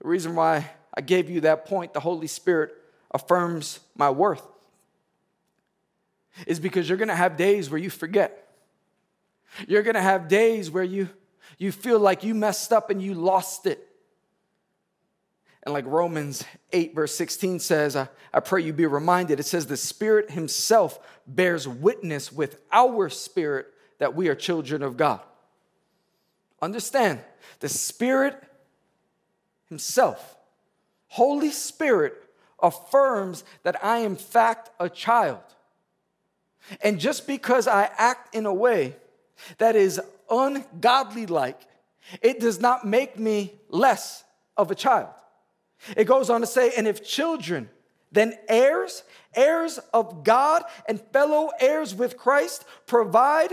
The 0.00 0.08
reason 0.08 0.36
why 0.36 0.70
I 0.96 1.00
gave 1.00 1.28
you 1.28 1.40
that 1.40 1.66
point, 1.66 1.92
the 1.92 2.00
Holy 2.00 2.28
Spirit 2.28 2.72
affirms 3.10 3.80
my 3.96 4.10
worth, 4.10 4.46
is 6.46 6.60
because 6.60 6.88
you're 6.88 6.98
gonna 6.98 7.16
have 7.16 7.36
days 7.36 7.68
where 7.68 7.80
you 7.80 7.90
forget. 7.90 8.48
You're 9.66 9.82
gonna 9.82 10.00
have 10.00 10.28
days 10.28 10.70
where 10.70 10.84
you, 10.84 11.08
you 11.58 11.72
feel 11.72 11.98
like 11.98 12.22
you 12.22 12.32
messed 12.32 12.72
up 12.72 12.90
and 12.90 13.02
you 13.02 13.14
lost 13.14 13.66
it. 13.66 13.84
And 15.64 15.72
like 15.72 15.84
Romans 15.86 16.44
8, 16.72 16.94
verse 16.94 17.14
16 17.16 17.58
says, 17.58 17.96
I, 17.96 18.08
I 18.32 18.38
pray 18.38 18.62
you 18.62 18.72
be 18.72 18.86
reminded, 18.86 19.40
it 19.40 19.46
says, 19.46 19.66
the 19.66 19.76
Spirit 19.76 20.30
Himself 20.30 21.00
bears 21.26 21.66
witness 21.66 22.30
with 22.32 22.60
our 22.70 23.08
spirit 23.08 23.74
that 23.98 24.14
we 24.14 24.28
are 24.28 24.34
children 24.34 24.82
of 24.82 24.96
God. 24.96 25.20
Understand, 26.60 27.20
the 27.60 27.68
Spirit 27.68 28.42
Himself, 29.68 30.36
Holy 31.08 31.50
Spirit, 31.50 32.14
affirms 32.60 33.44
that 33.62 33.82
I 33.84 33.98
am, 33.98 34.16
fact, 34.16 34.70
a 34.80 34.88
child. 34.88 35.40
And 36.82 36.98
just 36.98 37.26
because 37.26 37.68
I 37.68 37.90
act 37.96 38.34
in 38.34 38.46
a 38.46 38.52
way 38.52 38.96
that 39.58 39.76
is 39.76 40.00
ungodly 40.28 41.26
like, 41.26 41.60
it 42.22 42.40
does 42.40 42.60
not 42.60 42.86
make 42.86 43.18
me 43.18 43.54
less 43.68 44.24
of 44.56 44.70
a 44.70 44.74
child. 44.74 45.08
It 45.96 46.04
goes 46.04 46.28
on 46.28 46.40
to 46.40 46.46
say, 46.46 46.72
and 46.76 46.88
if 46.88 47.04
children, 47.04 47.70
then 48.10 48.34
heirs, 48.48 49.04
heirs 49.34 49.78
of 49.94 50.24
God, 50.24 50.64
and 50.88 51.00
fellow 51.12 51.50
heirs 51.60 51.94
with 51.94 52.16
Christ, 52.16 52.64
provide 52.86 53.52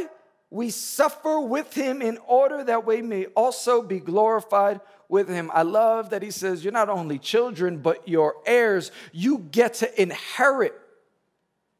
we 0.50 0.70
suffer 0.70 1.40
with 1.40 1.74
him 1.74 2.02
in 2.02 2.18
order 2.28 2.64
that 2.64 2.86
we 2.86 3.02
may 3.02 3.26
also 3.28 3.82
be 3.82 4.00
glorified 4.00 4.80
with 5.10 5.28
him. 5.28 5.52
I 5.54 5.64
love 5.64 6.12
that 6.12 6.22
he 6.22 6.32
says, 6.32 6.64
You're 6.64 6.74
not 6.74 6.90
only 6.90 7.20
children, 7.20 7.80
but 7.80 8.08
you're 8.08 8.36
heirs. 8.46 8.92
You 9.12 9.40
get 9.40 9.76
to 9.76 10.02
inherit 10.02 10.74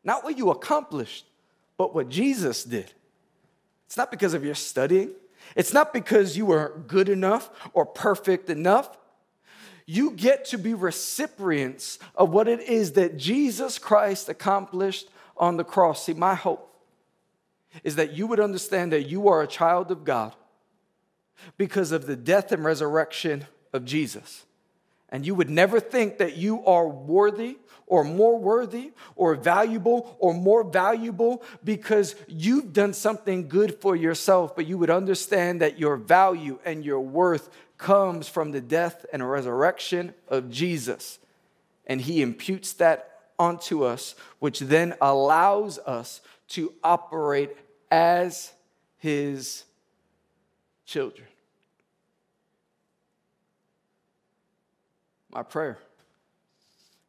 not 0.06 0.24
what 0.24 0.38
you 0.38 0.52
accomplished, 0.52 1.26
but 1.78 1.94
what 1.94 2.08
Jesus 2.08 2.64
did. 2.64 2.94
It's 3.88 3.98
not 3.98 4.12
because 4.12 4.34
of 4.34 4.46
your 4.46 4.56
studying, 4.56 5.12
it's 5.56 5.74
not 5.74 5.92
because 5.94 6.38
you 6.38 6.46
were 6.46 6.82
good 6.88 7.10
enough 7.10 7.50
or 7.74 7.86
perfect 7.86 8.50
enough. 8.50 8.98
You 9.88 10.12
get 10.12 10.46
to 10.46 10.58
be 10.58 10.74
recipients 10.74 12.00
of 12.16 12.32
what 12.32 12.48
it 12.48 12.62
is 12.62 12.94
that 12.94 13.18
Jesus 13.18 13.78
Christ 13.78 14.30
accomplished 14.30 15.10
on 15.38 15.58
the 15.58 15.64
cross. 15.64 16.06
See, 16.06 16.14
my 16.16 16.34
hope 16.34 16.75
is 17.84 17.96
that 17.96 18.14
you 18.14 18.28
would 18.28 18.40
understand 18.40 18.92
that 18.92 19.04
you 19.04 19.28
are 19.28 19.42
a 19.42 19.48
child 19.48 19.92
of 19.92 20.04
God 20.04 20.36
because 21.58 21.92
of 21.92 22.06
the 22.06 22.16
death 22.16 22.52
and 22.52 22.64
resurrection 22.64 23.46
of 23.74 23.86
Jesus. 23.86 24.46
And 25.10 25.26
you 25.26 25.36
would 25.36 25.50
never 25.50 25.80
think 25.80 26.18
that 26.18 26.38
you 26.38 26.66
are 26.66 26.88
worthy 26.88 27.58
or 27.88 28.04
more 28.04 28.40
worthy 28.40 28.92
or 29.16 29.36
valuable 29.36 30.16
or 30.20 30.34
more 30.34 30.64
valuable 30.64 31.44
because 31.64 32.16
you've 32.28 32.74
done 32.74 32.94
something 32.94 33.48
good 33.48 33.80
for 33.80 33.96
yourself, 33.96 34.56
but 34.56 34.66
you 34.66 34.78
would 34.78 34.90
understand 34.90 35.62
that 35.62 35.80
your 35.80 35.96
value 35.96 36.60
and 36.66 36.84
your 36.84 37.00
worth 37.00 37.50
comes 37.78 38.28
from 38.28 38.52
the 38.52 38.62
death 38.62 39.06
and 39.14 39.30
resurrection 39.30 40.14
of 40.28 40.50
Jesus. 40.50 41.20
And 41.86 42.02
He 42.02 42.22
imputes 42.22 42.74
that 42.74 43.12
onto 43.38 43.84
us, 43.84 44.16
which 44.40 44.60
then 44.60 44.96
allows 45.00 45.78
us 45.80 46.22
to 46.50 46.74
operate 46.84 47.56
as 47.90 48.52
his 48.98 49.64
children. 50.86 51.28
My 55.32 55.44
prayer 55.44 55.78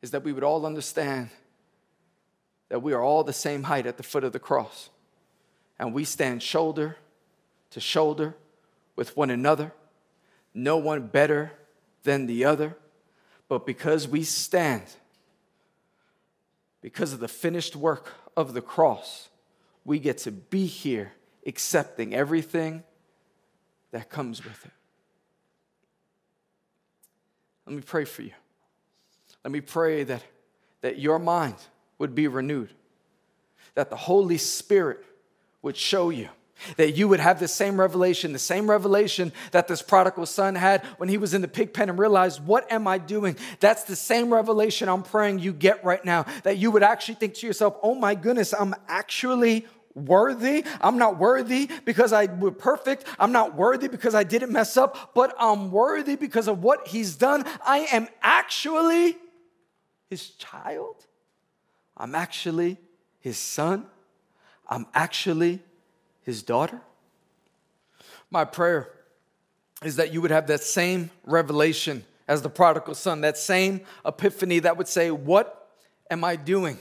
is 0.02 0.10
that 0.10 0.24
we 0.24 0.32
would 0.32 0.44
all 0.44 0.66
understand 0.66 1.30
that 2.68 2.82
we 2.82 2.92
are 2.92 3.02
all 3.02 3.22
the 3.22 3.32
same 3.32 3.62
height 3.62 3.86
at 3.86 3.96
the 3.96 4.02
foot 4.02 4.24
of 4.24 4.32
the 4.32 4.38
cross. 4.38 4.90
and 5.78 5.92
we 5.92 6.04
stand 6.04 6.42
shoulder 6.42 6.96
to 7.70 7.80
shoulder 7.80 8.34
with 8.94 9.16
one 9.16 9.30
another, 9.30 9.72
no 10.54 10.76
one 10.78 11.06
better 11.06 11.52
than 12.02 12.26
the 12.26 12.44
other, 12.44 12.76
but 13.48 13.66
because 13.66 14.08
we 14.08 14.22
stand, 14.22 14.82
because 16.80 17.12
of 17.12 17.20
the 17.20 17.28
finished 17.28 17.76
work 17.76 18.14
of 18.36 18.54
the 18.54 18.62
cross, 18.62 19.28
we 19.86 20.00
get 20.00 20.18
to 20.18 20.32
be 20.32 20.66
here 20.66 21.12
accepting 21.46 22.12
everything 22.12 22.82
that 23.92 24.10
comes 24.10 24.44
with 24.44 24.66
it. 24.66 24.72
Let 27.66 27.76
me 27.76 27.82
pray 27.82 28.04
for 28.04 28.22
you. 28.22 28.32
Let 29.44 29.52
me 29.52 29.60
pray 29.60 30.02
that, 30.04 30.22
that 30.80 30.98
your 30.98 31.20
mind 31.20 31.54
would 31.98 32.14
be 32.14 32.26
renewed, 32.26 32.70
that 33.74 33.90
the 33.90 33.96
Holy 33.96 34.38
Spirit 34.38 35.04
would 35.62 35.76
show 35.76 36.10
you 36.10 36.28
that 36.76 36.92
you 36.92 37.08
would 37.08 37.20
have 37.20 37.38
the 37.38 37.48
same 37.48 37.78
revelation, 37.78 38.32
the 38.32 38.38
same 38.38 38.68
revelation 38.68 39.32
that 39.52 39.68
this 39.68 39.82
prodigal 39.82 40.26
son 40.26 40.54
had 40.54 40.84
when 40.96 41.08
he 41.08 41.18
was 41.18 41.34
in 41.34 41.42
the 41.42 41.48
pig 41.48 41.72
pen 41.72 41.88
and 41.88 41.98
realized, 41.98 42.44
What 42.44 42.70
am 42.72 42.86
I 42.86 42.98
doing? 42.98 43.36
That's 43.60 43.84
the 43.84 43.96
same 43.96 44.32
revelation 44.32 44.88
I'm 44.88 45.02
praying 45.02 45.40
you 45.40 45.52
get 45.52 45.84
right 45.84 46.04
now. 46.04 46.26
That 46.44 46.58
you 46.58 46.70
would 46.70 46.82
actually 46.82 47.16
think 47.16 47.34
to 47.34 47.46
yourself, 47.46 47.76
Oh 47.82 47.94
my 47.94 48.14
goodness, 48.14 48.54
I'm 48.54 48.74
actually 48.88 49.66
worthy. 49.96 50.64
I'm 50.80 50.98
not 50.98 51.18
worthy 51.18 51.68
because 51.84 52.12
I 52.12 52.26
were 52.26 52.52
perfect. 52.52 53.04
I'm 53.18 53.32
not 53.32 53.56
worthy 53.56 53.88
because 53.88 54.14
I 54.14 54.22
didn't 54.22 54.52
mess 54.52 54.76
up, 54.76 55.14
but 55.14 55.34
I'm 55.38 55.70
worthy 55.70 56.14
because 56.14 56.46
of 56.46 56.62
what 56.62 56.86
he's 56.86 57.16
done. 57.16 57.44
I 57.66 57.88
am 57.90 58.06
actually 58.22 59.16
his 60.08 60.30
child. 60.30 61.06
I'm 61.96 62.14
actually 62.14 62.76
his 63.20 63.38
son. 63.38 63.86
I'm 64.68 64.86
actually 64.94 65.60
his 66.22 66.42
daughter. 66.42 66.80
My 68.30 68.44
prayer 68.44 68.90
is 69.82 69.96
that 69.96 70.12
you 70.12 70.20
would 70.20 70.30
have 70.30 70.46
that 70.48 70.62
same 70.62 71.10
revelation 71.24 72.04
as 72.28 72.42
the 72.42 72.50
prodigal 72.50 72.94
son, 72.94 73.20
that 73.20 73.38
same 73.38 73.82
epiphany 74.04 74.58
that 74.60 74.76
would 74.76 74.88
say, 74.88 75.10
What 75.10 75.70
am 76.10 76.24
I 76.24 76.36
doing? 76.36 76.78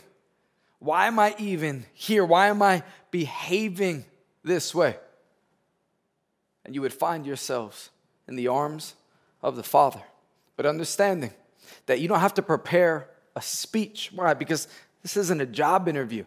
Why 0.85 1.07
am 1.07 1.17
I 1.17 1.33
even 1.39 1.83
here? 1.93 2.23
Why 2.23 2.49
am 2.49 2.61
I 2.61 2.83
behaving 3.09 4.05
this 4.43 4.75
way? 4.75 4.95
And 6.63 6.75
you 6.75 6.81
would 6.81 6.93
find 6.93 7.25
yourselves 7.25 7.89
in 8.27 8.35
the 8.35 8.49
arms 8.49 8.93
of 9.41 9.55
the 9.55 9.63
Father. 9.63 10.03
But 10.55 10.67
understanding 10.67 11.31
that 11.87 12.01
you 12.01 12.07
don't 12.07 12.19
have 12.19 12.35
to 12.35 12.43
prepare 12.43 13.09
a 13.35 13.41
speech. 13.41 14.11
Why? 14.13 14.35
Because 14.35 14.67
this 15.01 15.17
isn't 15.17 15.41
a 15.41 15.47
job 15.47 15.87
interview, 15.87 16.23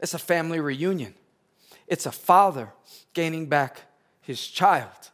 it's 0.00 0.14
a 0.14 0.18
family 0.18 0.58
reunion. 0.58 1.14
It's 1.86 2.06
a 2.06 2.12
father 2.12 2.72
gaining 3.12 3.46
back 3.46 3.82
his 4.22 4.46
child. 4.46 5.10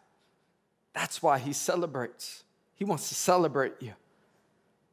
That's 0.93 1.21
why 1.21 1.41
he 1.41 1.53
celebrates. 1.53 2.45
He 2.77 2.85
wants 2.85 3.09
to 3.09 3.17
celebrate 3.17 3.73
you. 3.81 3.95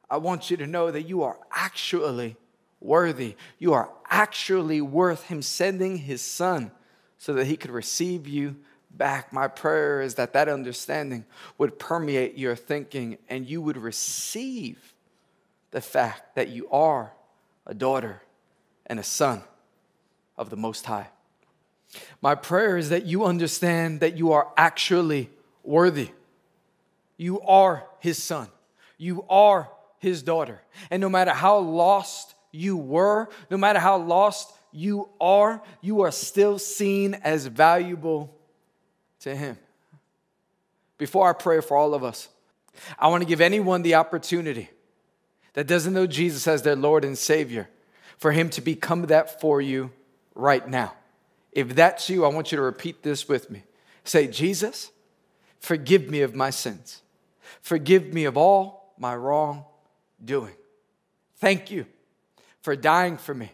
I 0.09 0.17
want 0.17 0.49
you 0.49 0.57
to 0.57 0.65
know 0.65 0.89
that 0.89 1.03
you 1.03 1.21
are 1.21 1.37
actually 1.51 2.37
worthy. 2.85 3.35
You 3.59 3.73
are 3.73 3.89
actually 4.09 4.81
worth 4.81 5.25
him 5.25 5.41
sending 5.41 5.97
his 5.97 6.21
son 6.21 6.71
so 7.17 7.33
that 7.33 7.47
he 7.47 7.57
could 7.57 7.71
receive 7.71 8.27
you 8.27 8.55
back. 8.91 9.33
My 9.33 9.47
prayer 9.47 10.01
is 10.01 10.15
that 10.15 10.33
that 10.33 10.47
understanding 10.47 11.25
would 11.57 11.79
permeate 11.79 12.37
your 12.37 12.55
thinking 12.55 13.17
and 13.29 13.47
you 13.47 13.61
would 13.61 13.77
receive 13.77 14.93
the 15.71 15.81
fact 15.81 16.35
that 16.35 16.49
you 16.49 16.69
are 16.69 17.11
a 17.65 17.73
daughter 17.73 18.21
and 18.85 18.99
a 18.99 19.03
son 19.03 19.41
of 20.37 20.49
the 20.49 20.55
Most 20.55 20.85
High. 20.85 21.07
My 22.21 22.35
prayer 22.35 22.77
is 22.77 22.89
that 22.89 23.05
you 23.05 23.25
understand 23.25 23.99
that 23.99 24.17
you 24.17 24.31
are 24.31 24.51
actually 24.57 25.29
worthy. 25.63 26.09
You 27.17 27.41
are 27.41 27.87
his 27.99 28.21
son. 28.21 28.47
You 28.97 29.25
are 29.29 29.69
his 29.99 30.21
daughter. 30.21 30.61
And 30.89 31.01
no 31.01 31.09
matter 31.09 31.31
how 31.31 31.57
lost 31.57 32.34
you 32.55 32.77
were, 32.77 33.29
no 33.51 33.57
matter 33.57 33.79
how 33.79 33.97
lost 33.97 34.51
you 34.71 35.09
are, 35.21 35.61
you 35.81 36.01
are 36.01 36.11
still 36.11 36.57
seen 36.57 37.13
as 37.15 37.45
valuable 37.45 38.35
to 39.21 39.35
him. 39.35 39.57
Before 40.97 41.29
I 41.29 41.33
pray 41.33 41.61
for 41.61 41.77
all 41.77 41.93
of 41.93 42.03
us, 42.03 42.29
I 42.97 43.07
want 43.07 43.21
to 43.21 43.27
give 43.27 43.41
anyone 43.41 43.81
the 43.81 43.95
opportunity 43.95 44.69
that 45.53 45.67
doesn't 45.67 45.93
know 45.93 46.07
Jesus 46.07 46.47
as 46.47 46.61
their 46.61 46.75
Lord 46.75 47.05
and 47.05 47.17
Savior 47.17 47.69
for 48.17 48.31
him 48.31 48.49
to 48.51 48.61
become 48.61 49.03
that 49.03 49.39
for 49.39 49.61
you 49.61 49.91
right 50.33 50.67
now. 50.67 50.93
If 51.51 51.75
that's 51.75 52.09
you, 52.09 52.25
I 52.25 52.29
want 52.29 52.51
you 52.51 52.57
to 52.57 52.61
repeat 52.61 53.03
this 53.03 53.29
with 53.29 53.49
me. 53.49 53.63
Say, 54.03 54.27
Jesus, 54.27 54.91
forgive 55.59 56.09
me 56.09 56.21
of 56.21 56.35
my 56.35 56.49
sins. 56.49 57.01
Forgive 57.61 58.13
me 58.13 58.25
of 58.25 58.37
all 58.37 58.93
my 58.97 59.15
wrong 59.15 59.65
doing. 60.23 60.53
Thank 61.37 61.71
you 61.71 61.85
for 62.65 62.75
dying 62.75 63.15
for 63.15 63.33
me. 63.33 63.51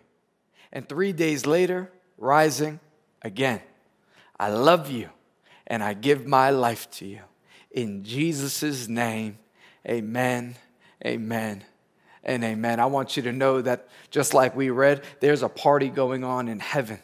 And 0.71 0.87
three 0.87 1.11
days 1.11 1.45
later, 1.45 1.91
rising 2.17 2.79
again. 3.21 3.61
I 4.39 4.47
love 4.49 4.89
you 4.89 5.09
and 5.67 5.83
I 5.83 5.93
give 5.93 6.25
my 6.25 6.49
life 6.49 6.89
to 6.91 7.05
you. 7.05 7.19
In 7.71 8.05
Jesus' 8.05 8.87
name, 8.87 9.37
amen, 9.85 10.55
amen, 11.05 11.65
and 12.23 12.43
amen. 12.43 12.79
I 12.79 12.85
want 12.85 13.17
you 13.17 13.23
to 13.23 13.33
know 13.33 13.61
that 13.61 13.89
just 14.11 14.33
like 14.33 14.55
we 14.55 14.69
read, 14.69 15.03
there's 15.19 15.43
a 15.43 15.49
party 15.49 15.89
going 15.89 16.23
on 16.23 16.47
in 16.47 16.59
heaven 16.59 16.99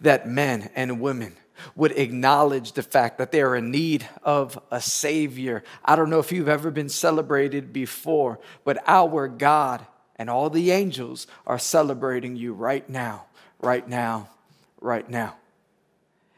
that 0.00 0.26
men 0.26 0.70
and 0.74 1.02
women 1.02 1.36
would 1.76 1.92
acknowledge 1.92 2.72
the 2.72 2.82
fact 2.82 3.18
that 3.18 3.30
they 3.30 3.42
are 3.42 3.56
in 3.56 3.70
need 3.70 4.08
of 4.22 4.58
a 4.70 4.80
Savior. 4.80 5.62
I 5.84 5.96
don't 5.96 6.08
know 6.08 6.18
if 6.18 6.32
you've 6.32 6.48
ever 6.48 6.70
been 6.70 6.88
celebrated 6.88 7.74
before, 7.74 8.40
but 8.64 8.82
our 8.86 9.28
God 9.28 9.86
and 10.16 10.28
all 10.28 10.50
the 10.50 10.70
angels 10.70 11.26
are 11.46 11.58
celebrating 11.58 12.36
you 12.36 12.52
right 12.52 12.88
now, 12.88 13.24
right 13.60 13.86
now, 13.88 14.28
right 14.80 15.08
now. 15.08 15.36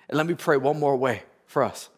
And 0.08 0.18
let 0.18 0.26
me 0.26 0.34
pray 0.34 0.56
one 0.56 0.78
more 0.78 0.96
way 0.96 1.22
for 1.46 1.62
us. 1.62 1.88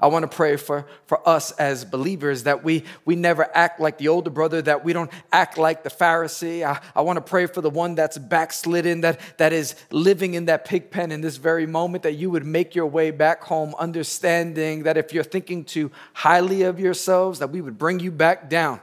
I 0.00 0.06
want 0.06 0.22
to 0.22 0.34
pray 0.34 0.56
for, 0.56 0.86
for 1.06 1.26
us 1.28 1.50
as 1.52 1.84
believers 1.84 2.44
that 2.44 2.64
we, 2.64 2.84
we 3.04 3.16
never 3.16 3.48
act 3.54 3.80
like 3.80 3.98
the 3.98 4.08
older 4.08 4.30
brother, 4.30 4.62
that 4.62 4.84
we 4.84 4.92
don't 4.92 5.10
act 5.30 5.58
like 5.58 5.82
the 5.82 5.90
Pharisee. 5.90 6.64
I, 6.64 6.80
I 6.94 7.02
want 7.02 7.18
to 7.18 7.20
pray 7.20 7.46
for 7.46 7.60
the 7.60 7.70
one 7.70 7.94
that's 7.94 8.16
backslidden, 8.16 9.02
that, 9.02 9.20
that 9.38 9.52
is 9.52 9.74
living 9.90 10.34
in 10.34 10.46
that 10.46 10.64
pig 10.64 10.90
pen 10.90 11.12
in 11.12 11.20
this 11.20 11.36
very 11.36 11.66
moment, 11.66 12.02
that 12.04 12.14
you 12.14 12.30
would 12.30 12.46
make 12.46 12.74
your 12.74 12.86
way 12.86 13.10
back 13.10 13.44
home, 13.44 13.74
understanding 13.78 14.84
that 14.84 14.96
if 14.96 15.12
you're 15.12 15.22
thinking 15.22 15.64
too 15.64 15.90
highly 16.14 16.62
of 16.62 16.80
yourselves, 16.80 17.38
that 17.40 17.50
we 17.50 17.60
would 17.60 17.76
bring 17.76 18.00
you 18.00 18.10
back 18.10 18.48
down 18.48 18.80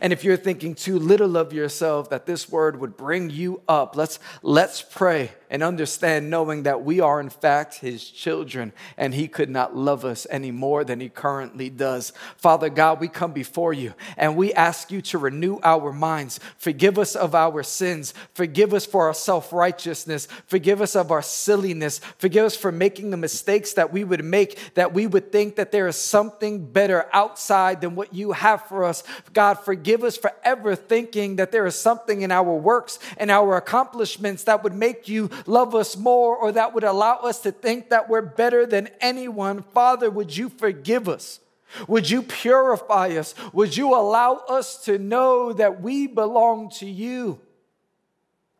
and 0.00 0.12
if 0.12 0.24
you're 0.24 0.36
thinking 0.36 0.74
too 0.74 0.98
little 0.98 1.36
of 1.36 1.52
yourself, 1.52 2.10
that 2.10 2.26
this 2.26 2.48
word 2.48 2.80
would 2.80 2.96
bring 2.96 3.30
you 3.30 3.62
up. 3.68 3.96
Let's, 3.96 4.18
let's 4.42 4.82
pray 4.82 5.32
and 5.50 5.62
understand 5.62 6.30
knowing 6.30 6.64
that 6.64 6.84
we 6.84 7.00
are 7.00 7.20
in 7.20 7.30
fact 7.30 7.76
his 7.76 8.08
children 8.08 8.72
and 8.96 9.14
he 9.14 9.28
could 9.28 9.50
not 9.50 9.76
love 9.76 10.04
us 10.04 10.26
any 10.30 10.50
more 10.50 10.84
than 10.84 11.00
he 11.00 11.08
currently 11.08 11.70
does. 11.70 12.12
Father 12.36 12.68
God, 12.68 13.00
we 13.00 13.08
come 13.08 13.32
before 13.32 13.72
you 13.72 13.94
and 14.16 14.36
we 14.36 14.52
ask 14.52 14.90
you 14.90 15.00
to 15.02 15.18
renew 15.18 15.58
our 15.62 15.92
minds. 15.92 16.38
Forgive 16.58 16.98
us 16.98 17.16
of 17.16 17.34
our 17.34 17.62
sins. 17.62 18.14
Forgive 18.34 18.74
us 18.74 18.86
for 18.86 19.06
our 19.06 19.14
self 19.14 19.52
righteousness. 19.52 20.28
Forgive 20.46 20.80
us 20.80 20.94
of 20.94 21.10
our 21.10 21.22
silliness. 21.22 22.00
Forgive 22.18 22.44
us 22.44 22.56
for 22.56 22.70
making 22.70 23.10
the 23.10 23.16
mistakes 23.16 23.72
that 23.74 23.92
we 23.92 24.04
would 24.04 24.24
make, 24.24 24.74
that 24.74 24.92
we 24.92 25.06
would 25.06 25.32
think 25.32 25.56
that 25.56 25.72
there 25.72 25.88
is 25.88 25.96
something 25.96 26.64
better 26.64 27.08
outside 27.12 27.80
than 27.80 27.94
what 27.94 28.14
you 28.14 28.32
have 28.32 28.66
for 28.66 28.84
us. 28.84 29.02
God, 29.32 29.54
forgive 29.54 29.86
forgive 29.86 30.02
us 30.02 30.16
for 30.16 30.32
ever 30.42 30.74
thinking 30.74 31.36
that 31.36 31.52
there 31.52 31.64
is 31.64 31.74
something 31.74 32.22
in 32.22 32.32
our 32.32 32.54
works 32.54 32.98
and 33.18 33.30
our 33.30 33.56
accomplishments 33.56 34.44
that 34.44 34.64
would 34.64 34.74
make 34.74 35.08
you 35.08 35.30
love 35.46 35.74
us 35.74 35.96
more 35.96 36.36
or 36.36 36.52
that 36.52 36.74
would 36.74 36.84
allow 36.84 37.16
us 37.16 37.40
to 37.40 37.52
think 37.52 37.90
that 37.90 38.08
we're 38.08 38.22
better 38.22 38.64
than 38.64 38.88
anyone. 39.00 39.62
Father, 39.62 40.10
would 40.10 40.36
you 40.36 40.48
forgive 40.48 41.08
us? 41.08 41.40
Would 41.88 42.08
you 42.08 42.22
purify 42.22 43.08
us? 43.08 43.34
Would 43.52 43.76
you 43.76 43.94
allow 43.94 44.34
us 44.48 44.84
to 44.84 44.98
know 44.98 45.52
that 45.52 45.82
we 45.82 46.06
belong 46.06 46.70
to 46.78 46.86
you? 46.86 47.40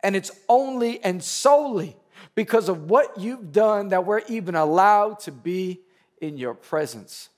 And 0.02 0.14
it's 0.14 0.30
only 0.48 1.02
and 1.02 1.22
solely 1.22 1.96
because 2.34 2.68
of 2.68 2.90
what 2.90 3.18
you've 3.18 3.52
done 3.52 3.88
that 3.88 4.04
we're 4.04 4.22
even 4.28 4.54
allowed 4.54 5.20
to 5.20 5.32
be 5.32 5.80
in 6.20 6.36
your 6.36 6.54
presence. 6.54 7.28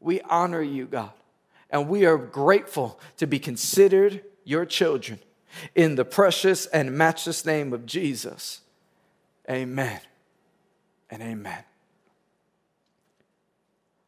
We 0.00 0.20
honor 0.22 0.62
you, 0.62 0.86
God 0.86 1.12
and 1.74 1.88
we 1.88 2.06
are 2.06 2.16
grateful 2.16 3.00
to 3.16 3.26
be 3.26 3.40
considered 3.40 4.22
your 4.44 4.64
children. 4.64 5.18
In 5.74 5.94
the 5.94 6.04
precious 6.04 6.66
and 6.66 6.92
matchless 6.92 7.44
name 7.44 7.72
of 7.72 7.86
Jesus, 7.86 8.60
amen 9.50 10.00
and 11.10 11.22
amen. 11.22 11.64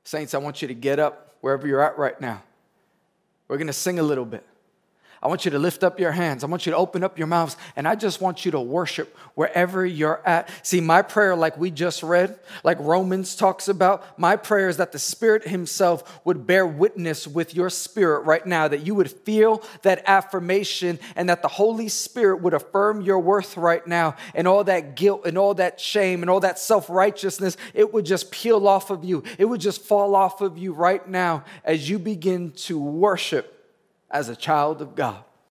Saints, 0.04 0.34
I 0.34 0.38
want 0.38 0.62
you 0.62 0.68
to 0.68 0.74
get 0.74 0.98
up 0.98 1.34
wherever 1.40 1.66
you're 1.66 1.82
at 1.82 1.98
right 1.98 2.20
now. 2.20 2.42
We're 3.48 3.58
going 3.58 3.66
to 3.66 3.72
sing 3.72 3.98
a 3.98 4.02
little 4.02 4.24
bit. 4.24 4.46
I 5.26 5.28
want 5.28 5.44
you 5.44 5.50
to 5.50 5.58
lift 5.58 5.82
up 5.82 5.98
your 5.98 6.12
hands. 6.12 6.44
I 6.44 6.46
want 6.46 6.66
you 6.66 6.70
to 6.70 6.78
open 6.78 7.02
up 7.02 7.18
your 7.18 7.26
mouths. 7.26 7.56
And 7.74 7.88
I 7.88 7.96
just 7.96 8.20
want 8.20 8.44
you 8.44 8.52
to 8.52 8.60
worship 8.60 9.12
wherever 9.34 9.84
you're 9.84 10.22
at. 10.24 10.48
See, 10.62 10.80
my 10.80 11.02
prayer, 11.02 11.34
like 11.34 11.58
we 11.58 11.72
just 11.72 12.04
read, 12.04 12.38
like 12.62 12.78
Romans 12.78 13.34
talks 13.34 13.66
about, 13.66 14.20
my 14.20 14.36
prayer 14.36 14.68
is 14.68 14.76
that 14.76 14.92
the 14.92 15.00
Spirit 15.00 15.42
Himself 15.48 16.24
would 16.24 16.46
bear 16.46 16.64
witness 16.64 17.26
with 17.26 17.56
your 17.56 17.70
spirit 17.70 18.20
right 18.20 18.46
now, 18.46 18.68
that 18.68 18.86
you 18.86 18.94
would 18.94 19.10
feel 19.10 19.64
that 19.82 20.04
affirmation 20.06 21.00
and 21.16 21.28
that 21.28 21.42
the 21.42 21.48
Holy 21.48 21.88
Spirit 21.88 22.40
would 22.42 22.54
affirm 22.54 23.00
your 23.00 23.18
worth 23.18 23.56
right 23.56 23.84
now. 23.84 24.14
And 24.32 24.46
all 24.46 24.62
that 24.62 24.94
guilt 24.94 25.26
and 25.26 25.36
all 25.36 25.54
that 25.54 25.80
shame 25.80 26.22
and 26.22 26.30
all 26.30 26.38
that 26.38 26.60
self 26.60 26.88
righteousness, 26.88 27.56
it 27.74 27.92
would 27.92 28.06
just 28.06 28.30
peel 28.30 28.68
off 28.68 28.90
of 28.90 29.04
you. 29.04 29.24
It 29.40 29.46
would 29.46 29.60
just 29.60 29.82
fall 29.82 30.14
off 30.14 30.40
of 30.40 30.56
you 30.56 30.72
right 30.72 31.04
now 31.08 31.42
as 31.64 31.90
you 31.90 31.98
begin 31.98 32.52
to 32.52 32.78
worship 32.78 33.54
as 34.16 34.30
a 34.30 34.36
child 34.36 34.80
of 34.80 34.94
God. 34.94 35.22